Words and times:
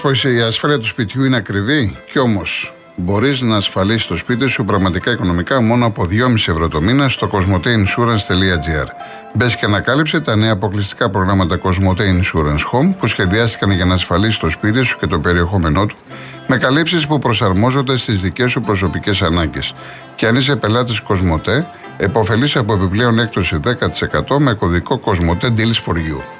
πως 0.00 0.24
η 0.24 0.40
ασφάλεια 0.40 0.78
του 0.78 0.86
σπιτιού 0.86 1.24
είναι 1.24 1.36
ακριβή, 1.36 1.96
κι 2.10 2.18
όμως 2.18 2.72
μπορείς 2.96 3.40
να 3.40 3.56
ασφαλίσεις 3.56 4.06
το 4.06 4.16
σπίτι 4.16 4.46
σου 4.46 4.64
πραγματικά 4.64 5.10
οικονομικά 5.10 5.60
μόνο 5.60 5.86
από 5.86 6.02
2,5 6.10 6.34
ευρώ 6.34 6.68
το 6.68 6.80
μήνα 6.80 7.08
στο 7.08 7.30
cosmoteinsurance.gr. 7.32 8.86
Μπες 9.34 9.56
και 9.56 9.64
ανακάλυψε 9.64 10.20
τα 10.20 10.36
νέα 10.36 10.52
αποκλειστικά 10.52 11.10
προγράμματα 11.10 11.60
Cosmote 11.62 12.00
Insurance 12.00 12.70
Home 12.72 12.96
που 12.98 13.06
σχεδιάστηκαν 13.06 13.70
για 13.70 13.84
να 13.84 13.94
ασφαλίσεις 13.94 14.38
το 14.38 14.48
σπίτι 14.48 14.82
σου 14.82 14.98
και 14.98 15.06
το 15.06 15.18
περιεχόμενό 15.18 15.86
του 15.86 15.96
με 16.46 16.58
καλύψεις 16.58 17.06
που 17.06 17.18
προσαρμόζονται 17.18 17.96
στις 17.96 18.20
δικές 18.20 18.50
σου 18.50 18.60
προσωπικές 18.60 19.22
ανάγκες. 19.22 19.74
Και 20.16 20.26
αν 20.26 20.36
είσαι 20.36 20.56
πελάτης 20.56 21.02
Cosmote, 21.08 21.64
επωφελείς 21.96 22.56
από 22.56 22.74
επιπλέον 22.74 23.18
έκπτωση 23.18 23.60
10% 23.64 24.38
με 24.38 24.52
κωδικό 24.52 25.00
Cosmote 25.04 25.46
Deals 25.46 25.82
for 25.86 25.94
You. 25.94 26.37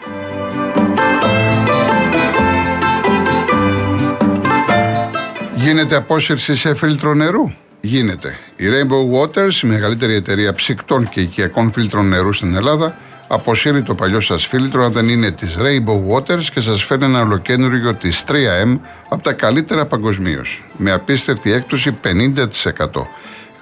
Γίνεται 5.60 5.96
απόσυρση 5.96 6.54
σε 6.54 6.74
φίλτρο 6.74 7.14
νερού; 7.14 7.50
Γίνεται. 7.80 8.38
Η 8.56 8.64
Rainbow 8.68 9.20
Waters, 9.20 9.62
η 9.62 9.66
μεγαλύτερη 9.66 10.14
εταιρεία 10.14 10.52
ψυκτών 10.52 11.08
και 11.08 11.20
οικιακών 11.20 11.72
φίλτρων 11.72 12.08
νερού 12.08 12.32
στην 12.32 12.54
Ελλάδα, 12.54 12.96
αποσύρει 13.28 13.82
το 13.82 13.94
παλιό 13.94 14.20
σας 14.20 14.46
φίλτρο 14.46 14.84
αν 14.84 14.92
δεν 14.92 15.08
είναι 15.08 15.30
της 15.30 15.56
Rainbow 15.60 16.14
Waters 16.14 16.44
και 16.52 16.60
σας 16.60 16.84
φέρνει 16.84 17.04
ένα 17.04 17.20
ολοκένουργιο 17.20 17.94
της 17.94 18.24
3M 18.28 18.78
από 19.08 19.22
τα 19.22 19.32
καλύτερα 19.32 19.86
παγκοσμίως. 19.86 20.64
Με 20.76 20.92
απίστευτη 20.92 21.52
έκπτωση 21.52 21.98
50%. 22.04 23.06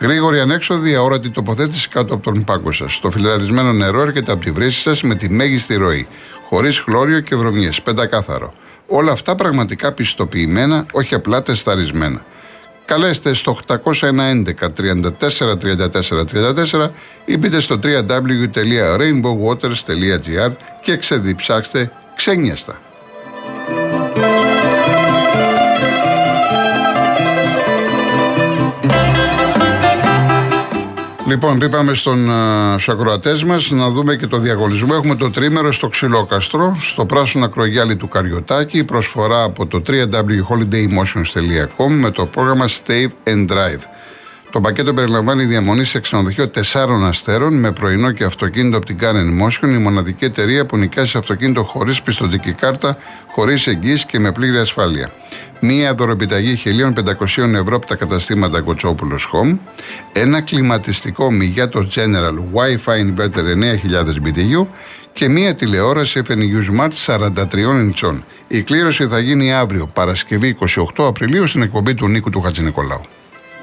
Γρήγορη 0.01 0.41
ανέξοδη, 0.41 0.95
αόρατη 0.95 1.31
τοποθέτηση 1.31 1.89
κάτω 1.89 2.15
από 2.15 2.23
τον 2.23 2.45
πάγκο 2.45 2.73
σας. 2.73 3.01
Το 3.01 3.11
φιλτραρισμένο 3.11 3.73
νερό 3.73 4.01
έρχεται 4.01 4.33
από 4.33 4.45
τη 4.45 4.51
βρύση 4.51 4.81
σας 4.81 5.03
με 5.03 5.15
τη 5.15 5.31
μέγιστη 5.31 5.75
ροή. 5.75 6.07
Χωρίς 6.49 6.79
χλώριο 6.79 7.21
και 7.21 7.37
βρωμιές. 7.37 7.83
Πεντακάθαρο. 7.83 8.53
Όλα 8.87 9.13
αυτά 9.13 9.35
πραγματικά 9.35 9.93
πιστοποιημένα, 9.93 10.87
όχι 10.93 11.15
απλά 11.15 11.43
τεσταρισμένα. 11.43 12.25
Καλέστε 12.85 13.33
στο 13.33 13.59
811 13.69 14.45
34 14.77 15.11
34 15.63 16.91
ή 17.25 17.37
μπείτε 17.37 17.61
στο 17.61 17.79
www.rainbowwaters.gr 17.83 20.53
και 20.83 20.97
ξεδιψάξτε 20.97 21.93
ξένιαστα. 22.17 22.81
Λοιπόν, 31.27 31.61
είπαμε 31.61 31.95
στον, 31.95 32.31
στους 32.73 32.89
ακροατές 32.89 33.45
μας 33.45 33.71
να 33.71 33.91
δούμε 33.91 34.17
και 34.17 34.27
το 34.27 34.39
διαγωνισμό. 34.39 34.93
Έχουμε 34.95 35.15
το 35.15 35.31
τρίμερο 35.31 35.73
στο 35.73 35.89
Ξυλόκαστρο, 35.89 36.77
στο 36.81 37.07
πράσινο 37.07 37.45
ακρογιάλι 37.45 37.97
του 37.97 38.09
Καριωτάκη. 38.09 38.85
Προσφορά 38.85 39.43
από 39.43 39.67
το 39.67 39.83
www.holidaymotions.com 39.87 41.89
με 41.89 42.11
το 42.11 42.27
πρόγραμμα 42.27 42.69
Stay 42.69 43.07
and 43.25 43.49
Drive. 43.49 43.81
Το 44.51 44.61
πακέτο 44.61 44.95
περιλαμβάνει 44.95 45.45
διαμονή 45.45 45.85
σε 45.85 46.01
ξενοδοχείο 46.01 46.51
4 46.55 46.61
αστέρων 47.03 47.55
με 47.55 47.73
πρωινό 47.73 48.11
και 48.11 48.25
αυτοκίνητο 48.25 48.77
από 48.77 48.87
την 48.87 48.99
Canon 49.01 49.43
Motion, 49.43 49.69
η 49.69 49.79
μοναδική 49.79 50.25
εταιρεία 50.25 50.67
που 50.67 50.77
νοικιάζει 50.77 51.19
αυτοκίνητο 51.19 51.63
χωρίς 51.63 52.03
πιστοτική 52.03 52.53
κάρτα, 52.53 52.97
χωρίς 53.27 53.67
εγγύηση 53.67 54.07
και 54.07 54.19
με 54.19 54.33
πλήρη 54.33 54.59
ασφάλεια. 54.59 55.11
Μία 55.61 55.95
δωροπιταγή 55.95 56.63
1.500 56.65 57.53
ευρώ 57.55 57.77
από 57.77 57.87
τα 57.87 57.97
καταστήματα 57.97 58.61
Κοτσόπουλος 58.61 59.31
Home. 59.33 59.57
Ένα 60.13 60.41
κλιματιστικό 60.41 61.29
Miyato 61.41 61.81
General 61.95 62.35
Wi-Fi 62.55 62.99
Inverter 62.99 63.45
9000 63.45 64.27
BTU 64.27 64.67
και 65.13 65.29
μία 65.29 65.55
τηλεόραση 65.55 66.23
FNU 66.29 66.81
Smart 66.81 67.17
43 67.17 67.57
ιντσών. 67.81 68.23
Η 68.49 68.63
κλήρωση 68.63 69.07
θα 69.07 69.19
γίνει 69.19 69.53
αύριο, 69.53 69.87
Παρασκευή 69.87 70.57
28 70.97 71.07
Απριλίου, 71.07 71.47
στην 71.47 71.63
εκπομπή 71.63 71.95
του 71.95 72.09
Νίκου 72.09 72.31
του 72.31 72.41
Χατζηνικολάου. 72.41 73.01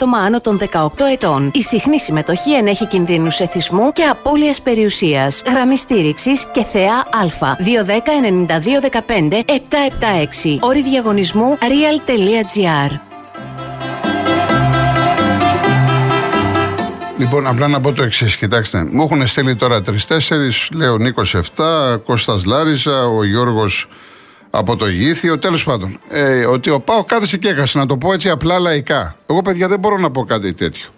άτομα 0.00 0.18
άνω 0.18 0.40
των 0.40 0.58
18 0.72 0.88
ετών. 1.12 1.50
Η 1.54 1.62
συχνή 1.62 2.00
συμμετοχή 2.00 2.52
ενέχει 2.52 2.86
κινδύνους 2.86 3.40
εθισμού 3.40 3.92
και 3.92 4.02
απώλειας 4.02 4.60
περιουσίας. 4.60 5.42
Γραμμή 5.46 5.76
στήριξης 5.76 6.46
και 6.52 6.62
θεά 6.62 6.94
Α. 6.94 7.56
210-9215-776. 10.56 10.58
Όρη 10.60 10.82
διαγωνισμού 10.82 11.58
real.gr. 11.60 12.98
Λοιπόν, 17.18 17.46
απλά 17.46 17.68
να 17.68 17.80
πω 17.80 17.92
το 17.92 18.02
εξής. 18.02 18.36
Κοιτάξτε, 18.36 18.86
μου 18.90 19.02
έχουν 19.02 19.26
στείλει 19.26 19.56
τώρα 19.56 19.82
τρει-τέσσερι. 19.82 20.50
Λέω 20.74 20.98
Νίκος 20.98 21.34
7, 21.34 22.00
Κώστας 22.04 22.44
Λάρισα, 22.44 23.06
ο 23.06 23.24
Γιώργος 23.24 23.88
από 24.50 24.76
το 24.76 24.88
Γήθιο, 24.88 25.38
τέλος 25.38 25.64
πάντων. 25.64 25.98
Ε, 26.08 26.44
ότι 26.44 26.70
ο 26.70 26.80
Πάο 26.80 27.04
κάθεσε 27.04 27.36
και 27.36 27.48
έχασε, 27.48 27.78
να 27.78 27.86
το 27.86 27.96
πω 27.96 28.12
έτσι 28.12 28.30
απλά 28.30 28.58
λαϊκά. 28.58 29.16
Εγώ, 29.26 29.42
παιδιά, 29.42 29.68
δεν 29.68 29.78
μπορώ 29.78 29.98
να 29.98 30.10
πω 30.10 30.24
κάτι 30.24 30.54
τέτοιο. 30.54 30.88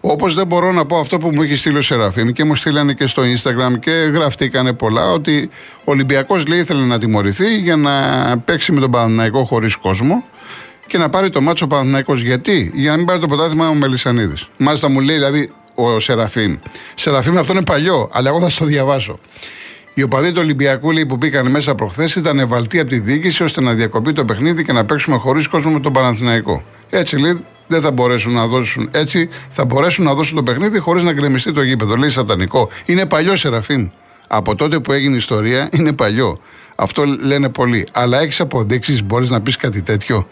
Όπως 0.00 0.34
δεν 0.34 0.46
μπορώ 0.46 0.72
να 0.72 0.86
πω 0.86 0.98
αυτό 0.98 1.18
που 1.18 1.30
μου 1.34 1.42
έχει 1.42 1.56
στείλει 1.56 1.76
ο 1.76 1.82
Σεραφείμ 1.82 2.28
και 2.28 2.44
μου 2.44 2.54
στείλανε 2.54 2.92
και 2.92 3.06
στο 3.06 3.22
Instagram 3.22 3.78
και 3.80 3.90
γραφτήκανε 3.90 4.72
πολλά 4.72 5.10
ότι 5.10 5.50
ο 5.78 5.90
Ολυμπιακός 5.90 6.46
λέει 6.46 6.58
ήθελε 6.58 6.84
να 6.84 6.98
τιμωρηθεί 6.98 7.58
για 7.58 7.76
να 7.76 7.92
παίξει 8.38 8.72
με 8.72 8.80
τον 8.80 8.90
Παναναϊκό 8.90 9.44
χωρίς 9.44 9.76
κόσμο 9.76 10.24
και 10.86 10.98
να 10.98 11.08
πάρει 11.08 11.30
το 11.30 11.40
μάτσο 11.40 11.64
ο 11.64 11.68
Παναναϊκό. 11.68 12.14
Γιατί; 12.14 12.70
Για 12.74 12.90
να 12.90 12.96
μην 12.96 13.06
πάρει 13.06 13.18
το 13.18 13.26
ποτάθημα 13.26 13.68
ο 13.68 13.74
Μελισανίδης. 13.74 14.48
Μάλιστα 14.56 14.88
μου 14.88 15.00
λέει 15.00 15.16
δηλαδή 15.16 15.50
ο 15.74 16.00
Σεραφείμ. 16.00 16.56
Σεραφείμ 16.94 17.38
αυτό 17.38 17.52
είναι 17.52 17.64
παλιό, 17.64 18.08
αλλά 18.12 18.28
εγώ 18.28 18.40
θα 18.40 18.48
στο 18.48 18.64
διαβάσω. 18.64 19.18
Οι 19.98 20.02
οπαδοί 20.02 20.32
του 20.32 20.40
Ολυμπιακού 20.42 20.90
λέει, 20.90 21.06
που 21.06 21.16
μπήκαν 21.16 21.50
μέσα 21.50 21.74
προχθές 21.74 22.14
ήταν 22.14 22.38
ευαλτοί 22.38 22.80
από 22.80 22.90
τη 22.90 22.98
διοίκηση 22.98 23.42
ώστε 23.42 23.60
να 23.60 23.74
διακοπεί 23.74 24.12
το 24.12 24.24
παιχνίδι 24.24 24.64
και 24.64 24.72
να 24.72 24.84
παίξουμε 24.84 25.16
χωρίς 25.16 25.48
κόσμο 25.48 25.70
με 25.70 25.80
τον 25.80 25.92
Παναθηναϊκό. 25.92 26.62
Έτσι 26.90 27.16
λέει, 27.16 27.44
δεν 27.66 27.80
θα 27.80 27.90
μπορέσουν 27.90 28.32
να 28.32 28.46
δώσουν. 28.46 28.88
Έτσι 28.92 29.28
θα 29.50 29.64
μπορέσουν 29.64 30.04
να 30.04 30.14
δώσουν 30.14 30.36
το 30.36 30.42
παιχνίδι 30.42 30.78
χωρίς 30.78 31.02
να 31.02 31.12
γκρεμιστεί 31.12 31.52
το 31.52 31.62
γήπεδο. 31.62 31.96
Λέει 31.96 32.08
σατανικό. 32.08 32.68
Είναι 32.84 33.06
παλιό 33.06 33.36
Σεραφείμ. 33.36 33.88
Από 34.26 34.54
τότε 34.54 34.78
που 34.78 34.92
έγινε 34.92 35.14
η 35.14 35.16
ιστορία 35.16 35.68
είναι 35.72 35.92
παλιό. 35.92 36.40
Αυτό 36.74 37.04
λένε 37.04 37.48
πολλοί. 37.48 37.86
Αλλά 37.92 38.20
έχεις 38.20 38.40
αποδείξεις, 38.40 39.02
μπορείς 39.02 39.30
να 39.30 39.40
πεις 39.40 39.56
κάτι 39.56 39.82
τέτοιο. 39.82 40.28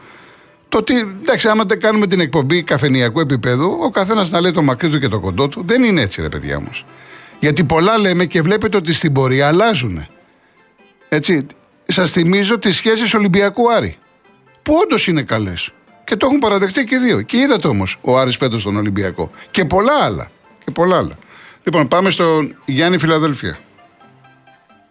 Το 0.69 0.79
ότι, 0.79 0.95
εντάξει, 1.23 1.49
άμα 1.49 1.65
δεν 1.65 1.81
κάνουμε 1.81 2.07
την 2.07 2.21
εκπομπή 2.21 2.63
καφενιακού 2.63 3.21
επίπεδου, 3.21 3.79
ο 3.83 3.91
καθένας 3.91 4.31
να 4.31 4.41
λέει 4.41 4.51
το 4.51 4.63
μακρύ 4.63 4.89
του 4.89 4.99
και 4.99 5.09
το 5.09 5.21
κοντό 5.21 5.49
του. 5.49 5.63
Δεν 5.67 5.83
είναι 5.83 6.01
έτσι, 6.01 6.23
ρε 6.23 6.29
παιδιά 6.29 6.61
μου. 6.61 6.71
Γιατί 7.41 7.65
πολλά 7.65 7.99
λέμε 7.99 8.25
και 8.25 8.43
βλέπετε 8.43 8.77
ότι 8.77 8.93
στην 8.93 9.13
πορεία 9.13 9.49
αλλάζουν. 9.49 10.07
Έτσι, 11.09 11.47
σας 11.85 12.11
θυμίζω 12.11 12.59
τις 12.59 12.77
σχέσεις 12.77 13.15
Ολυμπιακού 13.15 13.73
Άρη. 13.73 13.99
Που 14.63 14.75
όντως 14.83 15.07
είναι 15.07 15.23
καλές. 15.23 15.71
Και 16.05 16.17
το 16.17 16.27
έχουν 16.27 16.39
παραδεχτεί 16.39 16.85
και 16.85 16.99
δύο. 16.99 17.23
Και 17.23 17.37
είδατε 17.37 17.69
όμως 17.69 17.99
ο 18.01 18.19
Άρης 18.19 18.37
φέτος 18.37 18.63
τον 18.63 18.77
Ολυμπιακό. 18.77 19.31
Και 19.51 19.65
πολλά 19.65 20.05
άλλα. 20.05 20.31
Και 20.65 20.71
πολλά 20.71 20.97
άλλα. 20.97 21.19
Λοιπόν, 21.65 21.89
πάμε 21.89 22.11
στον 22.11 22.57
Γιάννη 22.65 22.99
Φιλαδέλφια. 22.99 23.59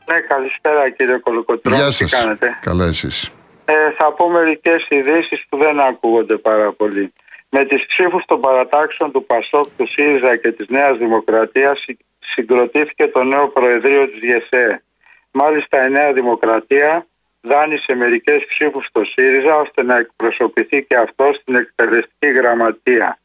Ναι, 0.06 0.19
καλησπέρα 0.19 0.89
κύριε 0.89 1.17
Κολοκοτρό. 1.17 1.75
Γεια 1.75 1.91
σας. 1.91 2.13
Καλά 2.62 2.86
εσείς. 2.86 3.31
Ε, 3.65 3.74
θα 3.98 4.13
πω 4.13 4.30
μερικές 4.30 4.88
ειδήσεις 4.89 5.45
που 5.50 5.57
δεν 5.57 5.80
ακούγονται 5.80 6.38
πάρα 6.38 6.71
πολύ. 6.71 7.13
Με 7.50 7.65
τις 7.65 7.86
ψήφους 7.86 8.25
των 8.25 8.39
παρατάξεων 8.39 9.12
του 9.12 9.25
Πασόκ, 9.25 9.65
του 9.77 9.88
ΣΥΡΙΖΑ 9.88 10.36
και 10.36 10.51
της 10.51 10.68
Νέας 10.69 10.98
Δημοκρατίας, 10.98 11.86
συγκροτήθηκε 12.27 13.07
το 13.07 13.24
νέο 13.24 13.48
Προεδρείο 13.48 14.07
της 14.07 14.19
ΓΕΣΕ. 14.19 14.83
Μάλιστα 15.31 15.86
η 15.86 15.89
Νέα 15.89 16.13
Δημοκρατία 16.13 17.07
δάνεισε 17.42 17.95
μερικές 17.95 18.45
ψήφους 18.45 18.86
στο 18.86 19.04
ΣΥΡΙΖΑ 19.04 19.56
ώστε 19.56 19.83
να 19.83 19.98
εκπροσωπηθεί 19.98 20.83
και 20.83 20.95
αυτό 20.95 21.33
στην 21.33 21.56
εκτελεστική 21.56 22.27
γραμματεία. 22.27 23.19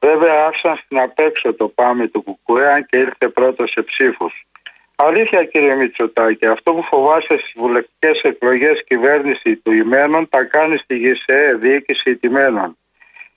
Βέβαια 0.00 0.46
άφησαν 0.46 0.76
στην 0.76 0.98
απέξω 0.98 1.54
το 1.54 1.68
πάμε 1.68 2.06
του 2.06 2.22
Κουκουέ 2.22 2.72
αν 2.72 2.86
και 2.86 2.96
ήρθε 2.96 3.28
πρώτος 3.28 3.70
σε 3.70 3.82
ψήφους. 3.82 4.46
Αλήθεια 4.96 5.44
κύριε 5.44 5.74
Μητσοτάκη, 5.74 6.46
αυτό 6.46 6.72
που 6.72 6.82
φοβάσαι 6.82 7.38
στις 7.38 7.52
βουλευτικές 7.56 8.20
εκλογές 8.20 8.84
κυβέρνηση 8.84 9.56
του 9.56 9.72
ημένων 9.72 10.28
τα 10.28 10.44
κάνει 10.44 10.76
στη 10.78 10.96
ΓΕΣΕ, 10.96 11.56
διοίκηση 11.60 12.10
ηττημένων. 12.10 12.76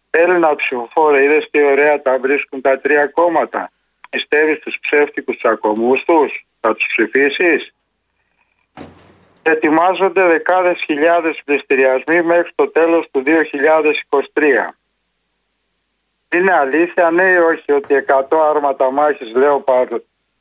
Έλληνα 0.09 0.55
ψηφοφόρα, 0.55 1.21
είδες 1.21 1.49
τι 1.51 1.63
ωραία 1.63 2.01
τα 2.01 2.17
βρίσκουν 2.19 2.61
τα 2.61 2.79
τρία 2.79 3.05
κόμματα. 3.07 3.71
Πιστεύεις 4.15 4.59
τους 4.59 4.79
ψεύτικους 4.79 5.37
τσακωμούς 5.37 6.03
τους, 6.03 6.45
θα 6.59 6.75
τους 6.75 6.87
ψηφίσεις; 6.87 7.73
ετοιμάζονται 9.43 10.27
δεκάδες 10.27 10.81
χιλιάδες 10.85 11.41
πληστηριασμοί 11.45 12.21
μέχρι 12.21 12.51
το 12.55 12.67
τέλος 12.67 13.07
του 13.11 13.23
2023. 13.23 14.75
Είναι 16.31 16.53
αλήθεια, 16.53 17.11
ναι 17.11 17.23
ή 17.23 17.37
όχι, 17.37 17.71
ότι 17.71 17.93
100 17.95 18.41
άρματα 18.49 18.91
μάχης 18.91 19.35
Λέοπαρ 19.35 19.87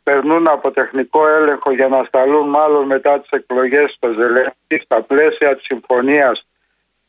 περνούν 0.02 0.48
από 0.48 0.70
τεχνικό 0.70 1.28
έλεγχο 1.28 1.72
για 1.72 1.88
να 1.88 2.04
σταλούν 2.04 2.48
μάλλον 2.48 2.86
μετά 2.86 3.20
τις 3.20 3.30
εκλογές 3.30 3.92
στο 3.92 4.12
Ζελένσκι 4.12 4.76
στα 4.84 5.02
πλαίσια 5.02 5.56
της 5.56 5.64
συμφωνίας 5.64 6.46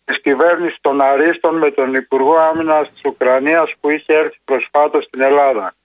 της 0.05 0.21
κυβέρνησης 0.21 0.77
των 0.81 1.01
Αρίστων 1.01 1.57
με 1.57 1.71
τον 1.71 1.93
Υπουργό 1.93 2.35
Άμυνας 2.35 2.91
της 2.91 3.01
Ουκρανίας 3.05 3.73
που 3.79 3.89
είχε 3.89 4.13
έρθει 4.13 4.37
προσφάτως 4.45 5.03
στην 5.03 5.21
Ελλάδα. 5.21 5.75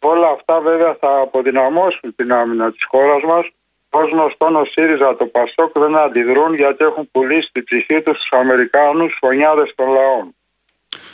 Όλα 0.00 0.28
αυτά 0.28 0.60
βέβαια 0.60 0.96
θα 1.00 1.20
αποδυναμώσουν 1.20 2.14
την 2.14 2.32
άμυνα 2.32 2.72
της 2.72 2.84
χώρας 2.84 3.22
μας 3.22 3.46
Ω 3.90 4.00
γνωστόν, 4.00 4.56
ο 4.56 4.64
ΣΥΡΙΖΑ 4.64 5.16
το 5.16 5.26
ΠΑΣΟΚ 5.26 5.78
δεν 5.78 5.96
αντιδρούν 5.96 6.54
γιατί 6.54 6.84
έχουν 6.84 7.10
πουλήσει 7.10 7.50
την 7.52 7.64
ψυχή 7.64 8.02
τους 8.02 8.16
στους 8.16 8.32
Αμερικάνους 8.32 9.16
φωνιάδες 9.20 9.72
των 9.74 9.88
λαών. 9.88 10.34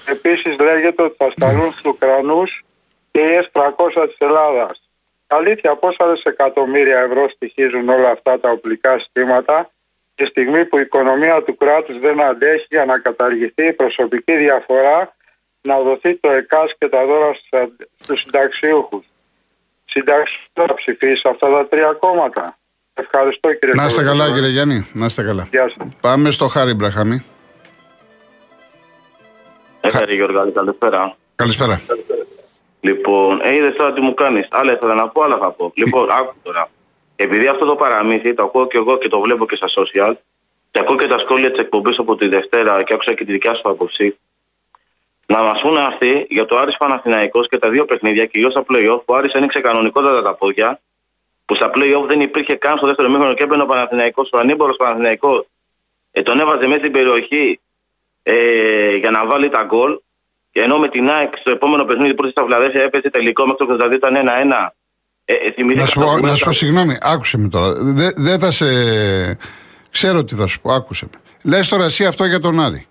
Επίσης, 0.04 0.58
λέγεται 0.58 1.02
ότι 1.02 1.14
θα 1.18 1.30
σταλούν 1.30 1.72
στους 1.72 1.84
Ουκρανούς 1.84 2.64
και 3.10 3.20
οι 3.20 3.48
S300 3.52 4.06
της 4.06 4.16
Ελλάδας. 4.18 4.82
Αλήθεια, 5.26 5.74
πόσα 5.76 6.10
δισεκατομμύρια 6.10 6.98
ευρώ 6.98 7.28
στοιχίζουν 7.28 7.88
όλα 7.88 8.10
αυτά 8.10 8.40
τα 8.40 8.50
οπλικά 8.50 8.98
συστήματα 8.98 9.70
τη 10.14 10.24
στιγμή 10.26 10.64
που 10.64 10.78
η 10.78 10.80
οικονομία 10.80 11.42
του 11.42 11.56
κράτους 11.56 11.98
δεν 11.98 12.22
αντέχει 12.22 12.66
για 12.70 12.84
να 12.84 12.98
καταργηθεί 12.98 13.66
η 13.66 13.72
προσωπική 13.72 14.36
διαφορά 14.36 15.13
να 15.68 15.80
δοθεί 15.80 16.16
το 16.16 16.30
ΕΚΑΣ 16.30 16.74
και 16.78 16.88
τα 16.88 17.06
δώρα 17.06 17.36
στους 18.00 18.20
συνταξιούχους. 18.20 19.04
Συντάξει 19.84 20.38
θα 20.52 20.74
ψηφίσει 20.74 21.28
αυτά 21.28 21.50
τα 21.50 21.66
τρία 21.66 21.92
κόμματα. 21.92 22.58
Ευχαριστώ 22.94 23.54
κύριε 23.54 23.74
Να 23.74 23.84
είστε 23.84 24.04
καλά 24.04 24.32
κύριε 24.32 24.48
Γιάννη. 24.48 24.88
Να 24.92 25.06
είστε 25.06 25.22
καλά. 25.22 25.48
Γεια 25.50 25.66
σας. 25.76 25.88
Πάμε 26.00 26.30
στο 26.30 26.48
Χάρη 26.48 26.74
Μπραχάμι. 26.74 27.24
Έχαρη 29.80 30.14
Γιώργα, 30.14 30.50
καλησπέρα. 30.54 31.16
Καλησπέρα. 31.34 31.80
Λοιπόν, 32.80 33.40
ε, 33.42 33.54
είδες 33.54 33.76
τώρα 33.76 33.92
τι 33.92 34.00
μου 34.00 34.14
κάνεις. 34.14 34.46
Άλλα 34.50 34.72
ήθελα 34.72 34.94
να 34.94 35.08
πω, 35.08 35.22
άλλα 35.22 35.38
θα 35.38 35.50
πω. 35.50 35.72
Λοιπόν, 35.74 36.10
άκου 36.10 36.34
τώρα. 36.42 36.70
Επειδή 37.16 37.46
αυτό 37.46 37.64
το 37.64 37.74
παραμύθι 37.74 38.34
το 38.34 38.42
ακούω 38.42 38.66
και 38.66 38.76
εγώ 38.76 38.98
και 38.98 39.08
το 39.08 39.20
βλέπω 39.20 39.46
και 39.46 39.56
στα 39.56 39.66
social 39.68 40.12
και 40.70 40.80
ακούω 40.80 40.96
και 40.96 41.06
τα 41.06 41.18
σχόλια 41.18 41.50
της 41.50 41.60
εκπομπής 41.60 41.98
από 41.98 42.16
τη 42.16 42.28
Δευτέρα 42.28 42.82
και 42.82 42.94
άκουσα 42.94 43.14
και 43.14 43.24
τη 43.24 43.32
δικιά 43.32 43.54
σου 43.54 43.62
άποψη. 43.64 44.18
Να 45.26 45.42
μα 45.42 45.52
πούνε 45.52 45.80
αυτοί 45.80 46.26
για 46.28 46.44
το 46.46 46.58
Άρης 46.58 46.76
Παναθηναϊκός 46.76 47.48
και 47.48 47.58
τα 47.58 47.68
δύο 47.70 47.84
παιχνίδια, 47.84 48.26
κυρίω 48.26 48.50
στα 48.50 48.64
playoff, 48.68 49.00
που 49.04 49.14
Άρης 49.14 49.34
άνοιξε 49.34 49.60
κανονικότατα 49.60 50.22
τα 50.22 50.34
πόδια 50.34 50.80
που 51.44 51.54
στα 51.54 51.70
play-off 51.74 52.06
δεν 52.06 52.20
υπήρχε 52.20 52.54
καν 52.54 52.76
στο 52.76 52.86
δεύτερο 52.86 53.08
μήχρονο 53.08 53.34
και 53.34 53.42
έπαιρνε 53.42 53.62
ο 53.62 53.66
Παναθηναϊκός, 53.66 54.28
ο 54.32 54.38
ανήμπορος 54.38 54.76
Παναθηναϊκός, 54.76 55.46
ε, 56.10 56.22
τον 56.22 56.40
έβαζε 56.40 56.66
μέσα 56.66 56.78
στην 56.78 56.92
περιοχή 56.92 57.60
ε, 58.22 58.96
για 58.96 59.10
να 59.10 59.26
βάλει 59.26 59.48
τα 59.48 59.62
γκολ. 59.62 59.98
Ενώ 60.56 60.78
με 60.78 60.88
την 60.88 61.10
ΑΕΚ 61.10 61.36
στο 61.36 61.50
επόμενο 61.50 61.84
παιχνίδι 61.84 62.14
που 62.14 62.28
στα 62.30 62.44
Βλαδέσια 62.44 62.82
έπεσε 62.82 63.10
τελικό 63.10 63.46
μέχρι 63.46 63.66
το 63.66 63.84
82 63.84 63.92
ήταν 63.92 64.14
1-1. 64.14 64.68
Ε, 65.24 65.34
ε, 65.34 65.74
να 65.74 65.86
σου 65.86 66.00
πω, 66.00 66.18
να 66.18 66.34
σου 66.34 66.44
πω 66.44 66.52
συγγνώμη, 66.52 66.96
άκουσε 67.00 67.38
με 67.38 67.48
τώρα. 67.48 67.72
Δεν 67.78 68.10
δε 68.16 68.38
θα 68.38 68.50
σε. 68.50 68.64
Ξέρω 69.90 70.24
τι 70.24 70.34
θα 70.34 70.46
σου 70.46 70.60
πω, 70.60 70.72
άκουσε 70.72 71.08
με. 71.12 71.20
Λες 71.50 71.68
τώρα 71.68 71.84
εσύ 71.84 72.06
αυτό 72.06 72.24
για 72.24 72.40
τον 72.40 72.60
Άρη. 72.60 72.86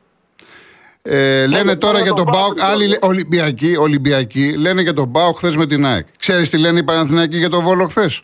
Ε, 1.05 1.47
λένε 1.47 1.75
τώρα 1.75 1.99
για 1.99 2.13
τον 2.13 2.25
Μπάουκ, 2.31 2.61
άλλοι 2.61 2.97
Ολυμπιακοί, 3.01 3.75
Ολυμπιακοί 3.75 4.57
λένε 4.57 4.81
για 4.81 4.93
τον 4.93 5.07
Μπάουκ 5.07 5.37
χθες 5.37 5.55
με 5.55 5.67
την 5.67 5.85
ΑΕΚ. 5.85 6.07
Ξέρεις 6.19 6.49
τι 6.49 6.57
λένε 6.57 6.79
οι 6.79 6.83
Παναθηναϊκοί 6.83 7.37
για 7.37 7.49
τον 7.49 7.63
Βόλο 7.63 7.87
χθες; 7.87 8.23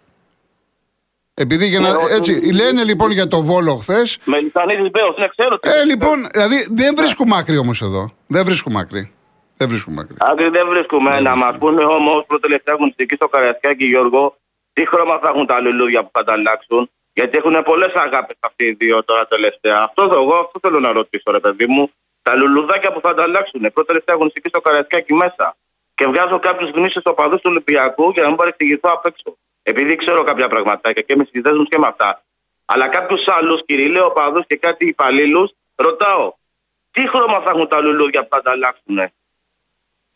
Επειδή 1.34 1.68
για 1.68 1.80
να, 1.80 1.92
ναι, 1.92 2.16
έτσι, 2.16 2.32
λένε 2.54 2.84
λοιπόν 2.84 3.12
για 3.12 3.28
το 3.28 3.42
Βόλο 3.42 3.76
χθε. 3.76 4.02
Μελισανίδη 4.24 4.90
Μπέο, 4.90 5.14
δεν 5.18 5.30
ξέρω 5.36 5.60
τι. 5.60 5.70
Ε, 5.70 5.84
λοιπόν, 5.84 6.28
δηλαδή 6.32 6.68
δεν 6.72 6.96
βρίσκουμε 6.98 7.38
άκρη 7.38 7.58
όμως 7.58 7.82
εδώ. 7.82 8.14
Δεν 8.28 8.46
βρίσκουμε 8.46 8.80
άκρη. 8.80 9.12
Δεν 9.58 9.68
βρίσκουμε 9.70 10.02
άκρη. 10.02 10.16
Άκρη 10.20 10.50
δεν 10.50 10.68
βρίσκουμε. 10.70 11.20
Να 11.20 11.36
μας 11.36 11.58
πούνε 11.60 11.84
όμως 11.84 12.26
προτελευταία 12.28 12.74
αγωνιστική 12.78 13.16
στο 13.16 13.28
Καριασκάκι 13.28 13.86
Γιώργο, 13.86 14.36
τι 14.74 14.88
χρώμα 14.88 15.20
θα 15.22 15.32
έχουν 15.34 15.46
τα 15.46 15.60
λουλούδια 15.60 16.04
που 16.04 16.10
θα 16.14 16.24
τα 16.24 16.34
αλλάξουν. 16.34 16.90
Γιατί 17.14 17.38
έχουν 17.38 17.64
πολλές 17.64 17.94
αγάπες 17.94 18.38
αυτοί 18.40 18.64
οι 18.64 18.76
δύο 18.80 19.04
τώρα 19.04 19.28
τελευταία. 19.28 19.78
Αυτός 19.88 20.08
εγώ 20.12 20.34
αυτό 20.34 20.60
θέλω 20.62 20.80
να 20.80 20.92
ρωτήσω, 20.92 21.32
ρε 21.32 21.40
παιδί 21.40 21.66
μου. 21.68 21.92
Τα 22.30 22.36
λουλουδάκια 22.36 22.92
που 22.92 23.00
θα 23.00 23.14
τα 23.14 23.24
αλλάξουν. 23.24 23.62
Πρώτη 23.74 24.04
αγωνιστική 24.06 24.50
στο 24.50 24.62
Καριασκάκι 24.62 25.14
μέσα. 25.14 25.56
Και 25.96 26.06
βγάζω 26.06 26.40
κάποιους 26.40 26.70
γνήσιους 26.70 27.04
οπαδούς 27.06 27.42
του 27.42 27.50
Ολυμπιακού 27.54 28.10
για 28.10 28.22
να 28.22 28.28
μην 28.28 28.38
παρεξηγηθώ 28.38 28.90
απ' 28.92 29.06
έξω 29.06 29.38
επειδή 29.64 29.96
ξέρω 29.96 30.24
κάποια 30.24 30.48
πραγματάκια 30.48 31.02
και 31.02 31.16
με 31.16 31.28
συνδέσμου 31.32 31.64
και 31.64 31.78
με 31.78 31.88
αυτά, 31.88 32.24
αλλά 32.66 32.88
κάποιους 32.88 33.28
άλλους 33.28 33.66
κυριλαίου 33.66 34.06
οπαδούς 34.06 34.46
και 34.48 34.58
κάτι 34.58 34.88
υπαλλήλους, 34.88 35.52
ρωτάω, 35.76 36.34
τι 36.92 37.08
χρώμα 37.08 37.40
θα 37.40 37.50
έχουν 37.50 37.68
τα 37.68 37.82
λουλούδια 37.82 38.22
που 38.22 38.28
θα 38.32 38.42
τα 38.42 38.52
αλλάξουν. 38.52 39.00